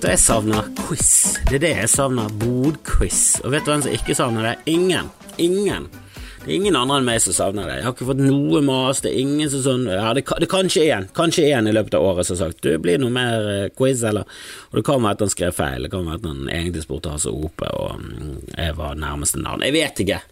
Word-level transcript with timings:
Vet 0.00 0.06
du 0.06 0.08
hva 0.08 0.14
jeg 0.16 0.24
savner? 0.24 0.68
Quiz. 0.80 1.08
Det 1.44 1.56
er 1.58 1.60
det 1.60 1.70
jeg 1.76 1.88
savner. 1.92 2.30
Bodquiz. 2.40 3.18
Og 3.44 3.52
vet 3.52 3.66
du 3.66 3.68
hvem 3.68 3.82
som 3.84 3.92
ikke 3.92 4.14
savner 4.16 4.46
det? 4.46 4.52
Ingen. 4.72 5.10
Ingen. 5.36 5.88
Det 6.38 6.46
er 6.46 6.54
ingen 6.54 6.78
andre 6.80 7.02
enn 7.02 7.04
meg 7.04 7.18
som 7.20 7.34
savner 7.36 7.66
det. 7.68 7.74
Jeg 7.76 7.84
har 7.84 7.92
ikke 7.92 8.06
fått 8.08 8.22
noe 8.24 8.62
mas. 8.64 9.02
Det 9.04 9.10
er 9.10 9.18
ingen 9.20 9.50
som 9.52 9.60
sånn 9.66 9.82
Ja, 9.90 10.14
det, 10.16 10.22
det 10.24 10.46
er 10.46 10.50
kanskje 10.54 10.86
én. 10.86 11.04
Kanskje 11.12 11.50
én 11.52 11.68
i 11.68 11.74
løpet 11.76 11.98
av 11.98 12.06
året 12.14 12.24
som 12.24 12.38
har 12.38 12.48
sagt 12.48 12.64
du, 12.64 12.70
blir 12.80 12.96
noe 13.02 13.12
mer 13.12 13.44
eh, 13.52 13.66
quiz, 13.76 14.00
eller 14.08 14.24
Og 14.70 14.80
det 14.80 14.84
kan 14.88 15.04
være 15.04 15.18
at 15.18 15.24
han 15.26 15.34
skrev 15.34 15.58
feil. 15.58 15.84
Det 15.84 15.92
kan 15.92 16.08
være 16.08 16.22
at 16.22 16.28
han 16.30 16.48
egentlig 16.48 16.86
spurte 16.86 17.12
Hasse 17.12 17.34
Ope, 17.36 17.68
og 17.68 18.00
mm, 18.00 18.38
jeg 18.54 18.78
var 18.80 18.96
nærmeste 19.04 19.42
navn. 19.44 19.66
Jeg 19.68 19.76
vet 19.76 20.00
ikke. 20.06 20.22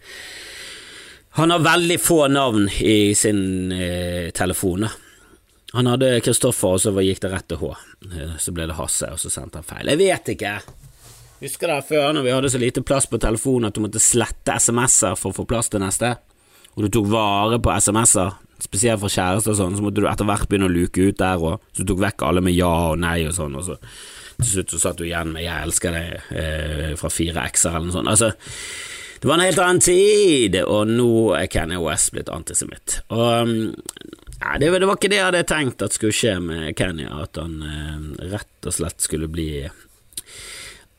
Han 1.37 1.53
har 1.53 1.67
veldig 1.69 1.99
få 2.01 2.23
navn 2.33 2.65
i 2.81 3.13
sin 3.13 3.69
eh, 3.77 4.33
telefon. 4.33 4.89
da. 4.89 5.08
Han 5.77 5.85
hadde 5.85 6.15
Kristoffer, 6.25 6.75
og 6.75 6.81
så 6.81 6.93
gikk 7.05 7.21
det 7.21 7.31
rett 7.33 7.47
til 7.51 7.59
H. 7.61 7.71
Eh, 8.09 8.35
Så 8.41 8.53
ble 8.55 8.65
det 8.69 8.77
Hasse, 8.79 9.11
og 9.13 9.19
så 9.21 9.29
sendte 9.29 9.61
han 9.61 9.67
feil. 9.67 9.91
Jeg 9.91 9.99
vet 10.01 10.31
ikke. 10.33 10.53
Husker 11.39 11.67
dere 11.71 11.85
før, 11.87 12.13
når 12.13 12.25
vi 12.25 12.33
hadde 12.35 12.49
så 12.51 12.59
lite 12.59 12.81
plass 12.83 13.05
på 13.07 13.19
telefonen 13.21 13.69
at 13.69 13.77
du 13.77 13.83
måtte 13.83 14.01
slette 14.01 14.57
SMS-er 14.59 15.15
for 15.15 15.31
å 15.31 15.37
få 15.37 15.45
plass 15.47 15.69
til 15.69 15.79
neste? 15.83 16.17
Og 16.75 16.83
du 16.83 16.89
tok 16.89 17.07
vare 17.11 17.59
på 17.63 17.71
SMS-er, 17.77 18.33
spesielt 18.59 18.99
for 18.99 19.13
kjærester 19.13 19.53
og 19.53 19.59
sånn, 19.61 19.77
så 19.77 19.85
måtte 19.85 20.01
du 20.01 20.09
etter 20.09 20.27
hvert 20.27 20.49
begynne 20.49 20.67
å 20.67 20.73
luke 20.73 20.99
ut 20.99 21.17
der 21.21 21.39
òg. 21.39 21.61
Så 21.71 21.85
du 21.85 21.93
tok 21.93 22.01
vekk 22.03 22.25
alle 22.27 22.43
med 22.43 22.57
ja 22.57 22.73
og 22.91 22.99
nei 22.99 23.21
og 23.29 23.35
sånn, 23.37 23.55
og 23.55 23.63
så 23.69 23.77
til 24.39 24.51
slutt 24.53 24.73
så 24.73 24.79
satt 24.79 24.97
du 24.99 25.03
igjen 25.03 25.33
med 25.33 25.43
'jeg 25.43 25.63
elsker 25.63 25.91
deg' 25.91 26.21
eh, 26.31 26.95
fra 26.95 27.09
fire 27.09 27.43
x-er 27.51 27.75
eller 27.75 27.87
noe 27.87 27.97
sånt. 27.97 28.07
Altså, 28.07 28.31
det 29.19 29.27
var 29.27 29.35
en 29.35 29.45
helt 29.45 29.59
annen 29.59 29.81
tid, 29.83 30.55
og 30.63 30.87
nå 30.87 31.35
er 31.35 31.47
Kanye 31.47 31.79
West 31.83 32.11
blitt 32.11 32.29
antisemitt. 32.29 33.01
Og 33.11 33.41
um, 33.43 33.73
ja, 34.39 34.57
det, 34.59 34.71
det 34.79 34.87
var 34.87 34.97
ikke 34.97 35.11
det 35.11 35.19
jeg 35.19 35.27
hadde 35.27 35.45
tenkt 35.49 35.85
at 35.85 35.95
skulle 35.95 36.15
skje 36.15 36.37
med 36.43 36.71
Kenya, 36.79 37.11
at 37.25 37.39
han 37.41 37.59
eh, 37.65 38.27
rett 38.35 38.69
og 38.69 38.75
slett 38.75 39.03
skulle 39.03 39.29
bli 39.31 39.51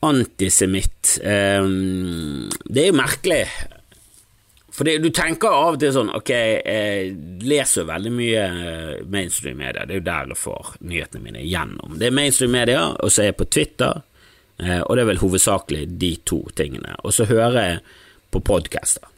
antisemitt. 0.05 1.17
Eh, 1.23 1.61
det 2.65 2.83
er 2.83 2.91
jo 2.91 2.97
merkelig. 2.97 3.43
For 4.71 4.87
det, 4.87 5.01
du 5.03 5.09
tenker 5.13 5.51
av 5.51 5.75
og 5.75 5.81
til 5.81 5.91
sånn 5.91 6.13
Ok, 6.15 6.29
jeg 6.31 7.09
leser 7.43 7.89
veldig 7.89 8.11
mye 8.15 8.43
mainstream 9.11 9.59
media, 9.59 9.83
det 9.83 9.97
er 9.97 9.99
jo 9.99 10.05
der 10.07 10.31
jeg 10.31 10.39
får 10.39 10.71
nyhetene 10.87 11.25
mine 11.25 11.43
gjennom. 11.43 11.97
Det 11.99 12.07
er 12.07 12.15
mainstream 12.15 12.55
media, 12.55 12.85
og 12.95 13.11
så 13.11 13.25
er 13.25 13.31
jeg 13.31 13.39
på 13.41 13.49
Twitter, 13.51 13.99
eh, 14.63 14.79
og 14.79 14.95
det 14.95 15.03
er 15.03 15.11
vel 15.11 15.21
hovedsakelig 15.25 15.83
de 16.01 16.13
to 16.29 16.39
tingene. 16.57 16.95
Og 17.03 17.17
så 17.17 17.27
hører 17.29 17.59
jeg 17.59 17.81
på 18.31 18.43
podcaster 18.47 19.09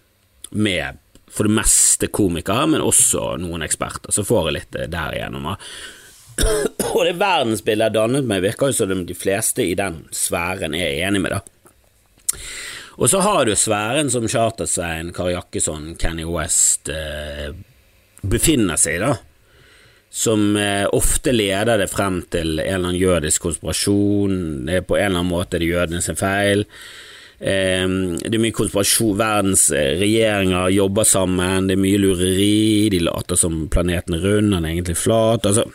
med 0.52 0.98
for 1.34 1.50
det 1.50 1.56
meste 1.58 2.10
komikere, 2.14 2.68
men 2.70 2.86
også 2.86 3.34
noen 3.42 3.66
eksperter. 3.66 4.14
Så 4.14 4.26
får 4.28 4.50
jeg 4.50 4.58
litt 4.60 4.78
eh, 4.78 4.90
der 4.92 5.18
igjennom. 5.18 5.50
Og 6.94 7.02
det 7.08 7.18
verdensbildet 7.22 7.90
jeg 7.90 7.98
dannet 7.98 8.30
meg, 8.30 8.44
virker 8.46 8.70
jo 8.70 8.78
som 8.78 9.06
de 9.08 9.18
fleste 9.18 9.66
i 9.66 9.76
den 9.78 10.04
sfæren 10.14 10.78
er 10.78 11.02
enig 11.08 11.24
med, 11.24 11.34
da. 11.34 12.40
Og 13.02 13.10
så 13.10 13.24
har 13.26 13.46
du 13.46 13.56
sfæren 13.58 14.12
som 14.14 14.28
Charter-Svein, 14.30 15.10
Kari 15.14 15.34
Jakkesson, 15.34 15.96
Kenny 15.98 16.26
West 16.30 16.92
eh, 16.94 17.54
befinner 18.22 18.78
seg 18.78 19.00
i, 19.00 19.06
da. 19.08 19.16
Som 20.14 20.54
eh, 20.62 20.86
ofte 20.94 21.34
leder 21.34 21.82
det 21.82 21.90
frem 21.90 22.22
til 22.30 22.60
en 22.60 22.68
eller 22.68 22.92
annen 22.92 23.00
jødisk 23.02 23.48
konspirasjon. 23.48 24.36
Det 24.68 24.78
er 24.78 24.86
på 24.86 25.00
en 25.00 25.08
eller 25.08 25.24
annen 25.24 25.34
måte 25.34 25.58
det 25.58 25.72
jødene 25.72 26.04
sin 26.06 26.20
feil. 26.20 26.68
Det 27.44 28.38
er 28.38 28.40
mye 28.40 28.56
konspirasjon, 28.56 29.18
verdens 29.20 29.66
eh, 29.76 29.98
regjeringer 30.00 30.70
jobber 30.72 31.08
sammen, 31.08 31.68
det 31.68 31.76
er 31.76 31.82
mye 31.84 32.00
lureri, 32.00 32.90
de 32.94 33.02
later 33.04 33.40
som 33.40 33.66
planeten 33.74 34.16
er 34.16 34.24
rund, 34.24 34.54
den 34.54 34.64
er 34.64 34.72
egentlig 34.72 34.96
flat. 35.02 35.50
Altså, 35.50 35.66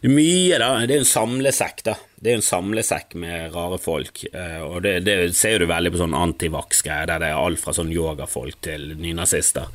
det 0.00 0.08
er 0.08 0.16
mye, 0.16 0.58
da. 0.58 0.70
Det 0.88 0.96
er 0.96 1.02
en 1.04 1.10
samlesekk, 1.12 1.84
da. 1.86 1.94
Det 2.20 2.32
er 2.32 2.40
en 2.40 2.44
samlesekk 2.44 3.14
med 3.20 3.54
rare 3.54 3.78
folk, 3.80 4.24
eh, 4.32 4.58
og 4.64 4.80
det, 4.84 4.96
det 5.06 5.16
ser 5.38 5.62
du 5.62 5.68
veldig 5.70 5.94
på 5.94 6.02
sånn 6.02 6.18
antivaks-greier, 6.18 7.12
der 7.12 7.22
det 7.22 7.30
er 7.30 7.40
alt 7.40 7.62
fra 7.62 7.76
sånn 7.76 7.92
yogafolk 7.94 8.58
til 8.64 8.90
nynazister 8.98 9.70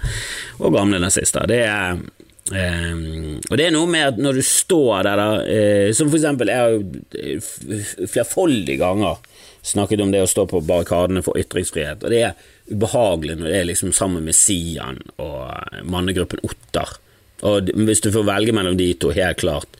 og 0.59 0.75
gamle 0.75 0.99
nazister. 1.01 1.47
Det 1.49 1.63
er 1.69 2.03
Um, 2.45 3.39
og 3.49 3.57
det 3.57 3.63
er 3.65 3.71
noe 3.73 3.89
med 3.89 4.03
at 4.05 4.19
når 4.21 4.37
du 4.37 4.43
står 4.45 5.07
der, 5.07 5.17
da, 5.17 5.29
uh, 5.41 5.87
som 5.97 6.11
for 6.11 6.19
eksempel 6.19 6.51
Jeg 6.53 6.61
har 6.61 6.75
jo 6.75 8.05
flerfoldige 8.05 8.77
ganger 8.83 9.17
snakket 9.65 10.03
om 10.03 10.11
det 10.13 10.21
å 10.23 10.29
stå 10.29 10.45
på 10.49 10.61
barrikadene 10.65 11.23
for 11.25 11.37
ytringsfrihet, 11.41 12.03
og 12.05 12.13
det 12.13 12.21
er 12.27 12.51
ubehagelig 12.69 13.39
når 13.39 13.49
det 13.49 13.57
er 13.59 13.69
liksom 13.71 13.93
sammen 13.95 14.27
med 14.27 14.37
Sian 14.37 15.01
og 15.21 15.81
mannegruppen 15.89 16.43
Otter. 16.45 16.97
Og 17.45 17.71
hvis 17.87 18.03
du 18.05 18.11
får 18.13 18.27
velge 18.29 18.53
mellom 18.55 18.77
de 18.79 18.91
to, 18.99 19.11
helt 19.15 19.41
klart 19.41 19.79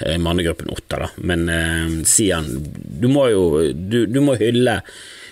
eh, 0.00 0.18
mannegruppen 0.20 0.70
Otter, 0.72 1.06
da. 1.06 1.10
Men 1.24 1.48
eh, 1.52 1.96
Sian, 2.08 2.48
du 3.02 3.08
må 3.12 3.26
jo 3.32 3.42
du, 3.72 4.04
du 4.06 4.20
må 4.24 4.36
hylle 4.40 4.80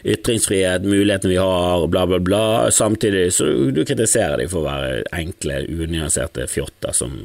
ytringsfrihet, 0.00 0.86
mulighetene 0.88 1.34
vi 1.34 1.36
har, 1.36 1.86
bla, 1.92 2.06
bla, 2.08 2.18
bla. 2.24 2.70
Samtidig 2.72 3.26
så 3.36 3.50
du 3.68 3.82
kritiserer 3.84 4.40
dem 4.40 4.48
for 4.48 4.62
å 4.62 4.68
være 4.68 5.02
enkle, 5.12 5.60
unyanserte 5.68 6.48
fjotter 6.48 6.96
som, 6.96 7.18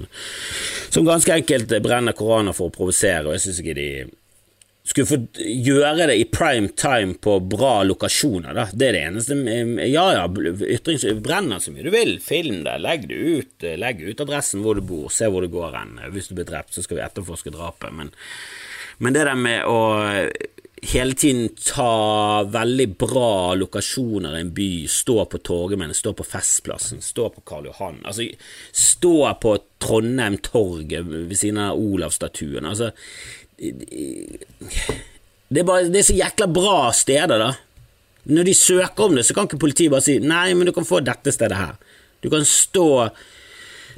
som 0.92 1.07
ganske 1.07 1.40
enkelt 1.40 1.72
brenner 1.84 2.18
koraner 2.18 2.56
for 2.57 2.68
å 2.68 2.75
provosere, 2.75 3.30
og 3.30 3.38
jeg 3.38 3.46
syns 3.46 3.63
ikke 3.63 3.78
de 3.80 3.90
skulle 4.85 5.09
få 5.09 5.18
gjøre 5.41 6.07
det 6.12 6.16
i 6.22 6.28
prime 6.29 6.69
time 6.78 7.16
på 7.22 7.40
bra 7.50 7.79
lokasjoner, 7.88 8.53
da. 8.53 8.68
Det 8.72 8.90
er 8.90 8.97
det 8.97 9.03
eneste. 9.09 9.38
Ja 9.90 10.06
ja, 10.13 10.25
ytrings... 10.29 11.07
Brenner 11.25 11.63
så 11.63 11.73
mye 11.73 11.88
du 11.88 11.91
vil, 11.94 12.18
film 12.22 12.62
det, 12.68 12.78
legg 12.84 13.07
det 13.09 13.18
ut. 13.18 13.69
Legg 13.81 14.03
ut 14.06 14.22
adressen 14.22 14.62
hvor 14.66 14.78
du 14.78 14.85
bor, 14.85 15.09
se 15.13 15.29
hvor 15.31 15.45
det 15.45 15.53
går 15.56 15.79
hen. 15.79 15.97
Hvis 16.13 16.29
du 16.29 16.38
blir 16.38 16.50
drept, 16.50 16.75
så 16.75 16.85
skal 16.85 17.00
vi 17.00 17.06
etterforske 17.07 17.53
drapet, 17.56 17.95
men, 17.97 18.13
men 19.01 19.18
det 19.18 19.25
der 19.25 19.41
med 19.41 19.66
å 19.66 19.79
hele 20.85 21.13
tiden 21.13 21.50
ta 21.74 22.44
veldig 22.44 22.88
bra 23.00 23.56
lokasjoner 23.57 24.38
i 24.38 24.41
en 24.44 24.51
by, 24.53 24.69
stå 24.91 25.25
på 25.31 25.40
Torgallmenn, 25.50 25.95
stå 25.97 26.13
på 26.13 26.25
Festplassen, 26.28 27.01
stå 27.01 27.29
på 27.34 27.41
Karl 27.47 27.69
Johan, 27.72 28.01
altså 28.06 28.28
stå 28.72 29.18
på 29.41 29.56
Trondheim 29.81 30.38
torget 30.45 31.07
ved 31.09 31.35
siden 31.38 31.62
av 31.63 31.79
Olavsstatuen, 31.79 32.68
altså 32.69 32.91
det 33.56 35.60
er, 35.60 35.64
bare, 35.64 35.88
det 35.88 36.02
er 36.02 36.10
så 36.10 36.18
jækla 36.18 36.48
bra 36.52 36.92
steder, 36.96 37.40
da. 37.40 37.54
Når 38.26 38.48
de 38.48 38.54
søker 38.58 39.06
om 39.06 39.16
det, 39.16 39.26
så 39.26 39.36
kan 39.38 39.48
ikke 39.48 39.62
politiet 39.62 39.94
bare 39.94 40.06
si 40.06 40.18
nei, 40.20 40.50
men 40.58 40.68
du 40.68 40.74
kan 40.76 40.88
få 40.88 41.00
dette 41.06 41.34
stedet 41.34 41.60
her. 41.60 41.76
Du 42.24 42.32
kan 42.34 42.46
stå 42.48 43.10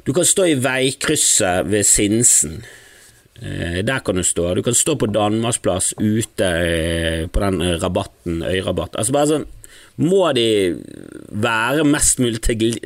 Du 0.06 0.14
kan 0.16 0.24
stå 0.24 0.46
i 0.48 0.54
veikrysset 0.56 1.66
ved 1.68 1.84
Sinsen. 1.84 2.62
Eh, 3.42 3.84
der 3.84 4.00
kan 4.00 4.16
du 4.16 4.24
stå. 4.24 4.54
Du 4.54 4.62
kan 4.62 4.74
stå 4.74 4.94
på 4.96 5.06
Danmarksplass 5.06 5.92
ute 6.00 6.46
eh, 6.46 7.26
på 7.28 7.40
den 7.40 7.60
eh, 7.60 7.76
rabatten, 7.82 8.42
øyrabatt. 8.42 8.96
Altså 8.96 9.12
bare 9.12 9.28
sånn 9.28 9.44
må 9.98 10.28
de 10.30 10.78
være 11.42 11.82
mest 11.86 12.20
mulig 12.22 12.38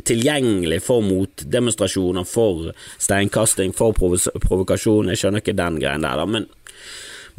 tilgjengelig 0.09 0.79
for 0.87 1.05
motdemonstrasjoner, 1.05 2.25
for 2.25 2.71
steinkasting, 2.97 3.75
for 3.77 3.93
provokasjon. 3.93 5.11
Jeg 5.13 5.21
skjønner 5.21 5.45
ikke 5.45 5.59
den 5.59 5.77
greien 5.83 6.07
der, 6.07 6.23
da, 6.23 6.25
men, 6.25 6.49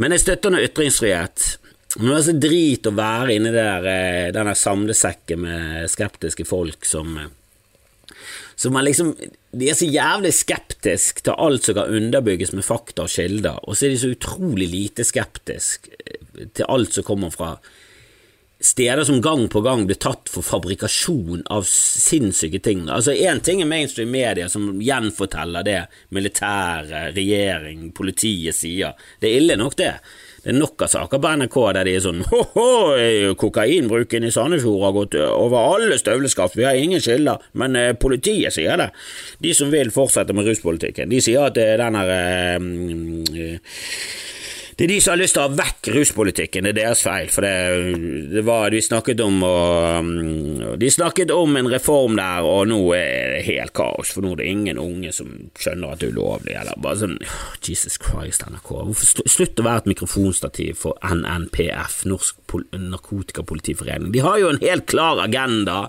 men 0.02 0.16
jeg 0.16 0.24
støtter 0.24 0.54
nå 0.54 0.64
ytringsfrihet. 0.64 1.46
Men 2.00 2.10
det 2.10 2.18
er 2.18 2.26
så 2.26 2.36
drit 2.42 2.90
å 2.90 2.96
være 2.98 3.36
inni 3.36 3.52
der, 3.54 3.86
denne 3.86 4.34
den 4.34 4.50
der 4.50 4.58
samlesekken 4.58 5.44
med 5.46 5.92
skeptiske 5.94 6.46
folk 6.50 6.88
som 6.90 7.18
eh, 7.22 7.32
som 8.56 8.76
er 8.78 8.86
liksom 8.86 9.14
De 9.52 9.70
er 9.70 9.78
så 9.78 9.88
jævlig 9.90 10.32
skeptisk 10.34 11.24
til 11.26 11.38
alt 11.38 11.66
som 11.66 11.78
kan 11.78 11.94
underbygges 11.94 12.54
med 12.58 12.66
fakta 12.66 13.06
og 13.06 13.14
kilder, 13.14 13.60
og 13.62 13.78
så 13.78 13.86
er 13.86 13.94
de 13.94 14.02
så 14.02 14.12
utrolig 14.14 14.70
lite 14.72 15.06
skeptisk 15.06 15.90
eh, 15.94 16.48
til 16.58 16.70
alt 16.70 16.96
som 16.98 17.06
kommer 17.06 17.34
fra 17.34 17.56
steder 18.64 19.04
som 19.04 19.22
gang 19.22 19.48
på 19.50 19.62
gang 19.62 19.86
blir 19.86 20.00
tatt 20.00 20.30
for 20.32 20.46
fabrikasjon 20.46 21.44
av 21.52 21.66
sinnssyke 21.68 22.62
ting. 22.64 22.86
Altså 22.90 23.12
Én 23.12 23.42
ting 23.44 23.62
er 23.62 23.68
mainstream 23.68 24.12
media 24.12 24.48
som 24.50 24.80
gjenforteller 24.82 25.66
det 25.68 25.80
militære, 26.16 27.10
regjering, 27.18 27.90
politiet 27.92 28.56
sier. 28.56 28.96
Det 29.20 29.30
er 29.30 29.42
ille 29.42 29.60
nok, 29.60 29.76
det. 29.82 29.92
Det 30.44 30.52
er 30.52 30.60
nok 30.60 30.84
av 30.84 30.92
saker 30.92 31.20
på 31.24 31.34
NRK 31.40 31.58
der 31.76 31.88
de 31.88 31.96
er 31.96 32.04
sånn 32.04 32.24
Ho-ho, 32.28 33.36
kokainbruken 33.40 34.28
i 34.28 34.32
Sandefjord 34.32 34.82
har 34.88 34.96
gått 34.96 35.20
over 35.20 35.60
alle 35.76 36.00
støvleskaft, 36.00 36.58
vi 36.60 36.68
har 36.68 36.80
ingen 36.80 37.04
skylder, 37.04 37.44
men 37.60 37.76
eh, 37.80 37.94
politiet 38.00 38.56
sier 38.56 38.80
det. 38.80 38.90
De 39.44 39.54
som 39.56 39.72
vil 39.72 39.92
fortsette 39.96 40.36
med 40.36 40.48
ruspolitikken, 40.48 41.12
de 41.12 41.22
sier 41.24 41.48
at 41.48 41.56
det 41.60 41.68
er 41.74 41.84
den 41.84 42.00
her 42.00 42.12
eh, 42.16 42.60
mm, 42.60 43.24
eh, 43.36 43.80
det 44.78 44.86
er 44.86 44.92
de 44.94 45.00
som 45.04 45.14
har 45.14 45.22
lyst 45.22 45.36
til 45.38 45.44
å 45.44 45.48
ha 45.48 45.56
vekk 45.58 45.90
ruspolitikken, 45.94 46.66
det 46.66 46.74
er 46.74 46.80
deres 46.80 47.04
feil. 47.06 47.30
For 47.34 47.46
det, 47.46 47.54
det 48.34 48.44
var, 48.48 48.70
de 48.74 48.82
snakket 48.82 49.22
om 49.24 49.44
og, 49.46 50.12
De 50.82 50.90
snakket 50.92 51.34
om 51.36 51.58
en 51.60 51.70
reform 51.72 52.18
der, 52.18 52.48
og 52.48 52.68
nå 52.72 52.80
er 52.98 53.36
det 53.36 53.44
helt 53.50 53.76
kaos. 53.78 54.14
For 54.16 54.26
nå 54.26 54.34
er 54.34 54.42
det 54.42 54.50
ingen 54.50 54.82
unge 54.82 55.14
som 55.16 55.32
skjønner 55.60 55.94
at 55.94 56.02
det 56.02 56.10
er 56.10 56.18
ulovlig. 56.18 56.58
Eller 56.58 56.82
bare 56.82 57.02
sånn 57.04 57.18
Jesus 57.64 58.00
Christ, 58.02 58.46
NRK. 58.50 58.74
Hvorfor 58.90 59.32
Slutt 59.34 59.60
å 59.60 59.66
være 59.66 59.84
et 59.84 59.92
mikrofonstativ 59.94 60.84
for 60.84 60.98
NNPF, 61.06 62.04
Norsk 62.10 62.40
Narkotikapolitiforening. 62.74 64.12
De 64.14 64.22
har 64.26 64.38
jo 64.42 64.52
en 64.52 64.62
helt 64.62 64.86
klar 64.90 65.22
agenda. 65.24 65.88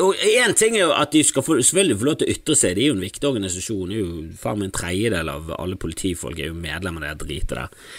Og 0.00 0.16
Én 0.16 0.54
ting 0.56 0.78
er 0.78 0.86
jo 0.86 0.92
at 0.96 1.12
de 1.12 1.20
skal 1.26 1.44
få, 1.44 1.58
selvfølgelig 1.60 1.98
få 2.00 2.06
lov 2.08 2.14
til 2.20 2.28
å 2.28 2.34
ytre 2.34 2.54
seg, 2.56 2.76
de 2.76 2.86
er 2.86 2.88
jo 2.88 2.96
en 2.96 3.04
viktig 3.04 3.28
organisasjon. 3.28 3.90
Det 3.90 3.96
er 3.98 4.04
jo 4.04 4.20
faen 4.40 4.60
meg 4.62 4.70
En 4.70 4.78
tredjedel 4.78 5.32
av 5.32 5.50
alle 5.58 5.76
politifolk 5.80 6.40
er 6.40 6.48
jo 6.48 6.56
medlemmer 6.56 7.04
av 7.04 7.18
det 7.18 7.26
dritet 7.28 7.52
der. 7.52 7.90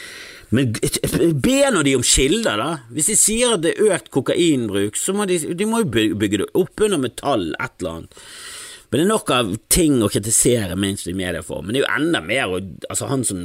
Men 0.53 0.73
be 1.41 1.57
nå 1.73 1.81
de 1.85 1.95
om 1.97 2.05
kilder, 2.05 2.61
da. 2.61 2.69
Hvis 2.93 3.09
de 3.11 3.17
sier 3.17 3.55
at 3.55 3.63
det 3.65 3.75
er 3.75 3.95
økt 3.95 4.11
kokainbruk, 4.13 4.97
så 4.97 5.13
må 5.17 5.25
de, 5.29 5.39
de 5.57 5.67
må 5.69 5.83
jo 5.83 5.89
bygge 6.17 6.41
det 6.43 6.49
opp 6.57 6.85
under 6.85 7.01
metall, 7.01 7.51
et 7.57 7.81
eller 7.81 7.99
annet. 7.99 8.19
Men 8.95 9.01
det 9.01 9.05
er 9.09 9.11
nok 9.11 9.31
av 9.35 9.49
ting 9.67 9.95
å 9.99 10.07
kritisere 10.07 10.77
mainstream 10.79 11.17
media 11.19 11.41
for. 11.43 11.59
Men 11.59 11.75
det 11.75 11.81
er 11.81 11.83
jo 11.83 11.95
enda 11.97 12.21
mer 12.23 12.53
altså 12.55 13.09
Han 13.09 13.25
som 13.27 13.41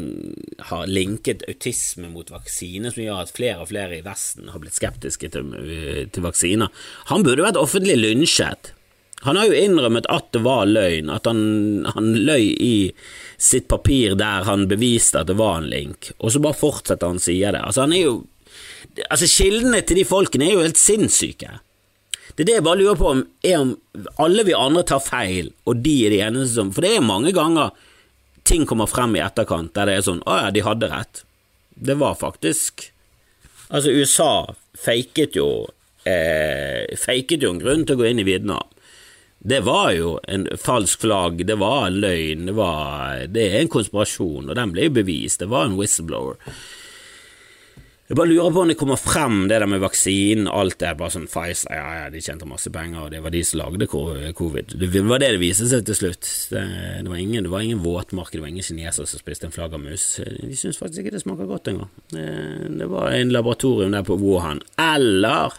har 0.68 0.84
linket 0.86 1.42
autisme 1.50 2.06
mot 2.06 2.28
vaksine, 2.30 2.92
som 2.94 3.02
gjør 3.02 3.24
at 3.24 3.32
flere 3.34 3.64
og 3.64 3.72
flere 3.72 3.96
i 3.96 4.04
Vesten 4.04 4.52
har 4.54 4.62
blitt 4.62 4.76
skeptiske 4.78 5.26
til, 5.34 5.48
til 6.14 6.22
vaksiner, 6.22 6.70
han 7.10 7.26
burde 7.26 7.42
vært 7.42 7.58
offentlig 7.58 7.96
lynsjet. 7.98 8.70
Han 9.26 9.40
har 9.40 9.50
jo 9.50 9.58
innrømmet 9.58 10.06
at 10.14 10.28
det 10.38 10.44
var 10.44 10.70
løgn, 10.70 11.10
at 11.10 11.26
han, 11.26 11.40
han 11.96 12.12
løy 12.14 12.46
i 12.54 12.74
sitt 13.34 13.66
papir 13.74 14.14
der 14.22 14.46
han 14.46 14.68
beviste 14.70 15.24
at 15.24 15.32
det 15.32 15.36
var 15.40 15.58
en 15.64 15.66
link, 15.72 16.12
og 16.20 16.30
så 16.30 16.44
bare 16.46 16.60
fortsetter 16.62 17.10
han 17.10 17.18
å 17.18 17.24
si 17.26 17.40
det. 17.42 17.58
Altså, 17.58 17.88
han 17.88 17.96
er 17.96 18.06
jo 18.06 18.20
Altså, 19.10 19.26
kildene 19.28 19.82
til 19.86 20.00
de 20.00 20.06
folkene 20.08 20.46
er 20.46 20.54
jo 20.56 20.62
helt 20.64 20.78
sinnssyke. 20.80 21.58
Det 22.34 22.44
er 22.44 22.48
det 22.48 22.56
jeg 22.58 22.66
bare 22.66 22.80
lurer 22.80 22.98
på 22.98 23.10
om 23.10 23.22
er 23.46 23.58
om 23.58 23.74
alle 24.22 24.44
vi 24.46 24.56
andre 24.56 24.84
tar 24.86 25.02
feil, 25.04 25.50
og 25.68 25.82
de 25.84 25.96
er 26.06 26.14
de 26.14 26.22
eneste 26.28 26.56
som 26.56 26.70
For 26.74 26.86
det 26.86 26.94
er 26.96 27.04
mange 27.04 27.32
ganger 27.36 27.74
ting 28.48 28.64
kommer 28.66 28.88
frem 28.90 29.16
i 29.18 29.24
etterkant 29.24 29.74
der 29.76 29.90
det 29.90 29.98
er 29.98 30.06
sånn 30.06 30.22
Å 30.26 30.38
ja, 30.44 30.48
de 30.54 30.64
hadde 30.64 30.90
rett. 30.90 31.22
Det 31.74 31.98
var 32.00 32.18
faktisk 32.20 32.90
Altså, 33.70 33.92
USA 33.94 34.50
faket 34.74 35.36
jo 35.38 35.68
eh, 36.08 36.90
Faket 36.98 37.44
jo 37.44 37.52
en 37.54 37.62
grunn 37.62 37.84
til 37.86 37.94
å 37.94 38.00
gå 38.00 38.08
inn 38.08 38.22
i 38.22 38.26
Vietnam. 38.26 38.66
Det 39.40 39.62
var 39.64 39.92
jo 39.94 40.16
en 40.28 40.48
falsk 40.60 41.06
flagg, 41.06 41.44
det 41.48 41.56
var 41.62 41.86
en 41.86 42.00
løgn, 42.02 42.48
det, 42.50 42.54
var, 42.58 43.22
det 43.32 43.46
er 43.46 43.62
en 43.62 43.70
konspirasjon, 43.72 44.50
og 44.50 44.58
den 44.58 44.74
ble 44.74 44.88
jo 44.88 44.96
bevist. 44.98 45.40
Det 45.40 45.48
var 45.48 45.68
en 45.68 45.78
whistleblower. 45.78 46.36
Jeg 48.10 48.16
bare 48.18 48.26
lurer 48.26 48.50
på 48.50 48.62
om 48.64 48.70
det 48.72 48.74
kommer 48.74 48.98
frem, 48.98 49.34
det 49.46 49.60
der 49.62 49.68
med 49.70 49.84
vaksinen, 49.84 50.48
alt 50.50 50.80
det 50.82 50.96
bare 50.98 51.12
sånn 51.14 51.28
Pfizer, 51.30 51.70
ja, 51.70 51.90
ja, 51.94 52.06
de 52.10 52.18
tjente 52.18 52.48
masse 52.50 52.72
penger, 52.74 53.04
og 53.04 53.12
det 53.12 53.20
var 53.22 53.30
de 53.30 53.42
som 53.46 53.60
lagde 53.60 53.86
covid. 53.86 54.74
Det 54.82 55.02
var 55.06 55.22
det 55.22 55.28
det 55.36 55.38
viste 55.38 55.68
seg 55.70 55.84
til 55.86 55.94
slutt. 55.94 56.26
Det, 56.50 56.64
det, 57.04 57.06
var, 57.06 57.20
ingen, 57.22 57.46
det 57.46 57.52
var 57.52 57.62
ingen 57.62 57.84
våtmark, 57.84 58.32
det 58.34 58.42
var 58.42 58.50
ingen 58.50 58.66
kinesere 58.66 59.06
som 59.06 59.22
spiste 59.22 59.46
en 59.46 59.54
flaggermus. 59.54 60.08
De 60.26 60.58
syns 60.58 60.82
faktisk 60.82 61.04
ikke 61.04 61.14
det 61.14 61.22
smaker 61.22 61.52
godt 61.52 61.70
engang. 61.70 61.92
Det, 62.10 62.26
det 62.80 62.90
var 62.90 63.14
en 63.14 63.30
laboratorium 63.30 63.94
der 63.94 64.08
på 64.10 64.18
Wuhan. 64.18 64.64
Eller 64.74 65.54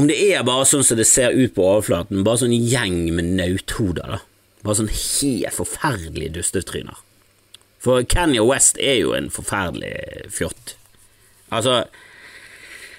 om 0.00 0.08
det 0.08 0.16
er 0.30 0.48
bare 0.48 0.64
sånn 0.64 0.86
som 0.88 0.96
det 0.96 1.10
ser 1.12 1.36
ut 1.36 1.52
på 1.52 1.68
overflaten, 1.74 2.24
bare 2.24 2.40
sånn 2.46 2.56
gjeng 2.56 3.02
med 3.18 3.34
nauthoder, 3.36 4.16
da. 4.16 4.24
Bare 4.64 4.80
sånn 4.80 4.94
helt 4.96 5.60
forferdelige 5.60 6.38
dustetryner. 6.40 7.04
For 7.82 8.02
Kanye 8.08 8.42
West 8.46 8.80
er 8.82 9.00
jo 9.02 9.14
en 9.16 9.30
forferdelig 9.32 9.94
fjott. 10.34 10.74
Altså, 11.54 11.84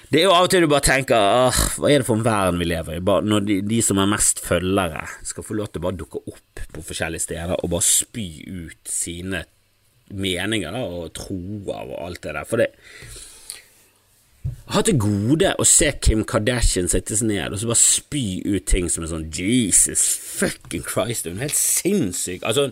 det 0.08 0.22
er 0.22 0.24
jo 0.24 0.32
av 0.32 0.46
og 0.46 0.52
til 0.52 0.64
du 0.64 0.70
bare 0.72 0.86
tenker 0.86 1.18
Åh, 1.20 1.58
hva 1.76 1.90
er 1.90 2.00
det 2.00 2.08
for 2.08 2.16
en 2.16 2.24
verden 2.24 2.60
vi 2.62 2.70
lever 2.70 2.96
i, 2.96 3.04
bare 3.04 3.26
når 3.28 3.44
de, 3.44 3.58
de, 3.68 3.82
som 3.84 4.00
er 4.00 4.08
mest 4.08 4.40
følgere, 4.40 5.04
skal 5.28 5.44
få 5.44 5.58
lov 5.58 5.68
til 5.68 5.82
å 5.82 5.86
bare 5.88 6.00
dukke 6.00 6.22
opp 6.32 6.62
på 6.72 6.84
forskjellige 6.88 7.26
steder 7.26 7.56
og 7.58 7.72
bare 7.74 7.84
spy 7.84 8.28
ut 8.48 8.88
sine 8.88 9.44
meninger 10.08 10.72
da, 10.72 10.80
og 10.80 11.12
troer 11.16 11.82
og 11.82 11.96
alt 12.06 12.22
det 12.24 12.36
der. 12.38 12.48
For 12.48 12.62
det, 12.62 12.70
har 14.72 14.84
til 14.84 15.00
gode 15.00 15.52
å 15.60 15.64
se 15.68 15.90
Kim 16.04 16.24
Kardashian 16.28 16.88
settes 16.88 17.20
ned 17.24 17.52
og 17.52 17.60
så 17.60 17.68
bare 17.68 17.80
spy 17.80 18.24
ut 18.46 18.64
ting 18.68 18.88
som 18.92 19.04
er 19.04 19.12
sånn 19.12 19.28
Jesus 19.34 20.04
fucking 20.38 20.84
Christ, 20.88 21.28
hun 21.28 21.40
er 21.40 21.48
helt 21.48 21.58
sinnssyk. 21.58 22.44
Altså, 22.48 22.70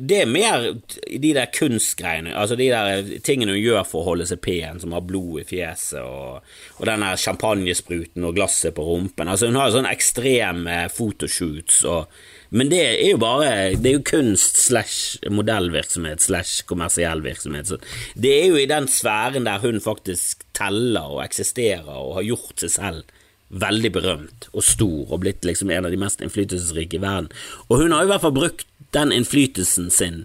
det 0.00 0.20
er 0.22 0.30
mer 0.30 0.64
de 1.08 1.30
der 1.34 1.50
kunstgreiene, 1.54 2.34
altså 2.36 2.56
de 2.58 2.70
der 2.70 3.12
tingene 3.24 3.54
hun 3.54 3.62
gjør 3.62 3.84
for 3.88 4.02
å 4.02 4.10
holde 4.12 4.26
seg 4.28 4.40
pen, 4.44 4.80
som 4.82 4.94
har 4.96 5.06
blod 5.06 5.42
i 5.42 5.46
fjeset, 5.48 6.00
og, 6.02 6.48
og 6.78 6.88
den 6.88 7.04
der 7.04 7.20
champagnespruten 7.20 8.26
og 8.28 8.36
glasset 8.38 8.76
på 8.76 8.86
rumpen. 8.86 9.30
Altså, 9.30 9.50
hun 9.50 9.60
har 9.60 9.72
sånne 9.74 9.94
ekstreme 9.94 10.84
fotoshoots 10.94 11.84
og 11.88 12.18
men 12.48 12.70
det 12.72 12.78
er 12.80 13.10
jo 13.10 13.18
bare 13.20 13.76
Det 13.76 13.90
er 13.90 13.96
jo 13.98 14.04
kunst 14.08 14.56
slash 14.62 15.18
modellvirksomhet 15.28 16.22
slash 16.24 16.64
kommersiell 16.64 17.20
virksomhet. 17.20 17.68
Så 17.68 17.76
det 18.16 18.32
er 18.38 18.46
jo 18.48 18.56
i 18.56 18.64
den 18.70 18.88
sfæren 18.88 19.44
der 19.44 19.60
hun 19.60 19.82
faktisk 19.84 20.46
teller 20.56 21.12
og 21.12 21.20
eksisterer 21.26 21.92
og 21.92 22.14
har 22.16 22.30
gjort 22.30 22.64
seg 22.64 22.72
selv 22.72 23.16
veldig 23.48 23.90
berømt 23.92 24.48
og 24.52 24.64
stor 24.64 25.12
og 25.12 25.22
blitt 25.22 25.46
liksom 25.48 25.70
en 25.72 25.88
av 25.88 25.92
de 25.92 26.00
mest 26.00 26.20
innflytelsesrike 26.24 26.98
i 26.98 27.02
verden. 27.04 27.30
Og 27.68 27.82
hun 27.82 27.94
har 27.96 28.04
i 28.04 28.10
hvert 28.10 28.24
fall 28.24 28.36
brukt 28.36 28.66
den 28.96 29.14
innflytelsen 29.14 29.90
sin 29.92 30.24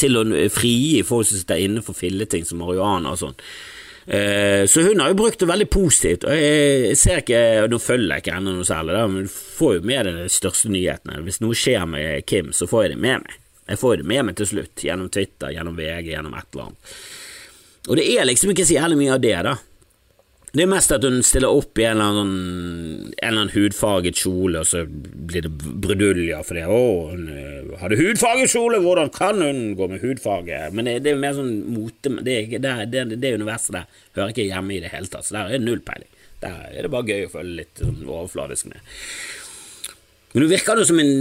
til 0.00 0.18
å 0.18 0.24
frigi 0.50 1.04
folk 1.06 1.28
som 1.28 1.38
sitter 1.38 1.62
inne 1.62 1.82
for 1.84 1.96
filleting 1.96 2.46
som 2.46 2.60
marihuana 2.62 3.14
og 3.14 3.20
sånn. 3.20 3.36
Eh, 4.06 4.66
så 4.68 4.82
hun 4.84 5.00
har 5.00 5.12
jo 5.12 5.16
brukt 5.16 5.40
det 5.40 5.48
veldig 5.48 5.68
positivt, 5.72 6.26
og 6.28 6.36
jeg 6.36 6.96
ser 7.00 7.22
ikke 7.22 7.38
Nå 7.72 7.78
følger 7.80 8.18
jeg 8.18 8.24
ikke 8.24 8.34
henne 8.36 8.52
noe 8.52 8.66
særlig, 8.68 8.98
men 9.14 9.28
du 9.28 9.32
får 9.32 9.78
jo 9.78 9.86
med 9.88 10.08
deg 10.08 10.18
de 10.18 10.32
største 10.32 10.72
nyhetene. 10.72 11.22
Hvis 11.24 11.40
noe 11.40 11.56
skjer 11.56 11.86
med 11.88 12.26
Kim, 12.28 12.52
så 12.52 12.68
får 12.68 12.84
jeg 12.84 12.94
det 12.94 13.02
med 13.06 13.24
meg. 13.24 13.38
Jeg 13.64 13.80
får 13.80 14.02
det 14.02 14.08
med 14.10 14.26
meg 14.28 14.36
til 14.36 14.50
slutt, 14.50 14.82
gjennom 14.84 15.08
Twitter, 15.08 15.54
gjennom 15.54 15.78
VG, 15.78 16.10
gjennom 16.12 16.34
et 16.36 16.50
eller 16.52 16.66
annet. 16.66 16.96
Og 17.84 17.96
det 18.00 18.04
er 18.12 18.28
liksom 18.28 18.52
ikke 18.52 18.66
så 18.68 18.76
jævlig 18.76 18.98
mye 19.00 19.14
av 19.14 19.22
det, 19.24 19.38
da. 19.46 19.54
Det 20.54 20.62
er 20.62 20.70
mest 20.70 20.92
at 20.94 21.02
hun 21.02 21.16
stiller 21.26 21.50
opp 21.50 21.80
i 21.82 21.82
en 21.82 21.96
eller 21.96 22.12
annen, 22.12 22.34
en 23.10 23.14
eller 23.26 23.40
annen 23.40 23.54
hudfarget 23.56 24.20
kjole, 24.20 24.60
og 24.60 24.68
så 24.70 24.84
blir 24.86 25.42
det 25.42 25.50
bruduljer 25.58 26.44
fordi 26.46 26.62
'Å, 26.62 26.84
hun 27.10 27.24
eh, 27.26 27.72
hadde 27.80 27.98
hudfarget 27.98 28.52
kjole, 28.52 28.78
hvordan 28.84 29.10
kan 29.10 29.42
hun 29.42 29.74
gå 29.74 29.88
med 29.90 30.04
hudfarge?' 30.04 30.70
Men 30.70 30.86
det, 30.86 31.00
det 31.02 31.10
er 31.10 31.18
mer 31.18 31.34
sånn 31.34 31.56
mote 31.74 32.12
Det, 32.22 32.36
det, 32.62 32.74
det, 32.92 33.02
det 33.18 33.34
universet 33.34 33.74
der 33.74 33.88
hører 34.14 34.30
ikke 34.30 34.46
hjemme 34.46 34.76
i 34.76 34.82
det 34.84 34.92
hele 34.94 35.10
tatt, 35.10 35.26
så 35.26 35.34
der 35.34 35.48
er 35.48 35.58
det 35.58 35.66
null 35.66 35.82
peiling. 35.82 36.10
Der 36.44 36.70
er 36.70 36.86
det 36.86 36.92
bare 36.92 37.10
gøy 37.10 37.26
å 37.26 37.34
følge 37.34 37.58
litt 37.58 37.82
sånn 37.82 38.04
overfladisk 38.06 38.70
med. 38.70 38.94
Men 40.34 40.46
hun 40.46 40.52
virker 40.54 40.78
jo 40.78 40.86
som 40.86 41.02
en 41.02 41.12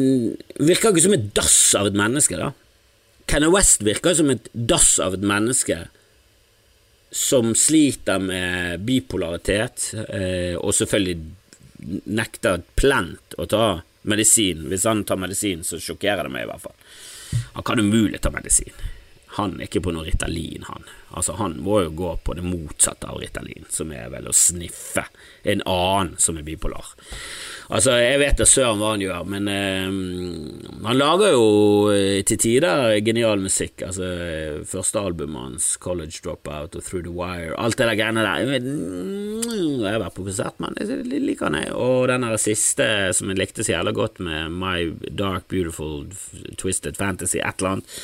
Virker 0.62 0.94
ikke 0.94 1.06
som 1.08 1.18
et 1.18 1.26
dass 1.34 1.58
av 1.78 1.90
et 1.90 1.98
menneske, 1.98 2.38
da. 2.38 2.54
Kenny 3.30 3.50
West 3.50 3.82
virker 3.82 4.14
som 4.14 4.30
et 4.30 4.46
dass 4.54 5.00
av 5.02 5.18
et 5.18 5.26
menneske 5.26 5.88
som 7.13 7.54
sliter 7.56 8.19
med 8.19 8.81
bipolaritet, 8.81 9.92
eh, 10.10 10.55
og 10.58 10.74
selvfølgelig 10.74 11.17
nekter 12.10 12.63
plent 12.75 13.36
å 13.38 13.46
ta 13.46 13.67
medisin. 14.10 14.65
Hvis 14.72 14.88
han 14.89 15.03
tar 15.05 15.22
medisin, 15.22 15.62
så 15.63 15.77
sjokkerer 15.77 16.25
det 16.25 16.34
meg 16.34 16.48
i 16.48 16.50
hvert 16.50 16.63
fall. 16.63 16.75
Han 17.53 17.65
kan 17.67 17.79
umulig 17.79 18.22
ta 18.22 18.32
medisin. 18.34 18.74
Han 19.38 19.56
er 19.58 19.66
ikke 19.66 19.82
på 19.88 19.94
noe 19.96 20.06
Ritalin, 20.06 20.66
han. 20.68 20.86
Altså, 21.13 21.34
han 21.38 21.56
må 21.62 21.80
jo 21.84 21.94
gå 21.98 22.12
på 22.25 22.34
det 22.38 22.44
motsatte 22.46 23.10
av 23.10 23.20
Ritalin, 23.22 23.66
som 23.70 23.92
er 23.94 24.12
vel 24.13 24.30
å 24.30 24.34
sniffe 24.34 25.06
en 25.50 25.62
annen 25.70 26.16
som 26.22 26.38
er 26.38 26.46
bipolar. 26.46 26.94
Altså, 27.74 27.96
jeg 28.02 28.20
vet 28.22 28.38
da 28.38 28.48
søren 28.50 28.82
hva 28.82 28.92
han 28.94 29.04
gjør, 29.04 29.28
men 29.30 29.50
eh, 29.50 29.94
han 30.86 31.00
lager 31.00 31.34
jo 31.34 31.46
uh, 31.90 32.20
til 32.30 32.42
tider 32.42 32.98
genial 33.06 33.42
musikk. 33.42 33.86
Altså, 33.88 34.10
første 34.70 35.02
albumet 35.02 35.48
hans, 35.48 35.70
'College 35.82 36.22
Dropout' 36.25 36.78
og 36.78 36.82
'Through 36.82 37.06
the 37.08 37.13
Wire', 37.13 37.58
alt 37.58 37.78
det 37.78 37.90
der 37.90 38.00
greiene 38.00 38.25
der. 38.25 38.42
Jeg, 38.42 38.50
vet, 38.52 38.68
jeg 39.86 39.94
har 39.96 40.04
vært 40.04 40.18
på 40.18 40.28
konsert, 40.28 40.60
men 40.62 40.78
jeg 40.78 41.24
liker 41.25 41.50
han, 41.50 41.62
jeg. 41.62 41.74
Og 41.74 42.10
den 42.12 42.28
siste 42.42 42.90
som 43.13 43.30
jeg 43.34 43.42
likte 43.42 43.66
så 43.66 43.78
jævla 43.78 43.96
godt, 43.98 44.22
med 44.22 44.54
'My 44.54 44.94
Dark 45.10 45.48
Beautiful 45.50 46.06
Twisted 46.58 46.98
Fantasy', 47.02 47.42
et 47.42 47.62
eller 47.62 47.78
annet. 47.78 47.98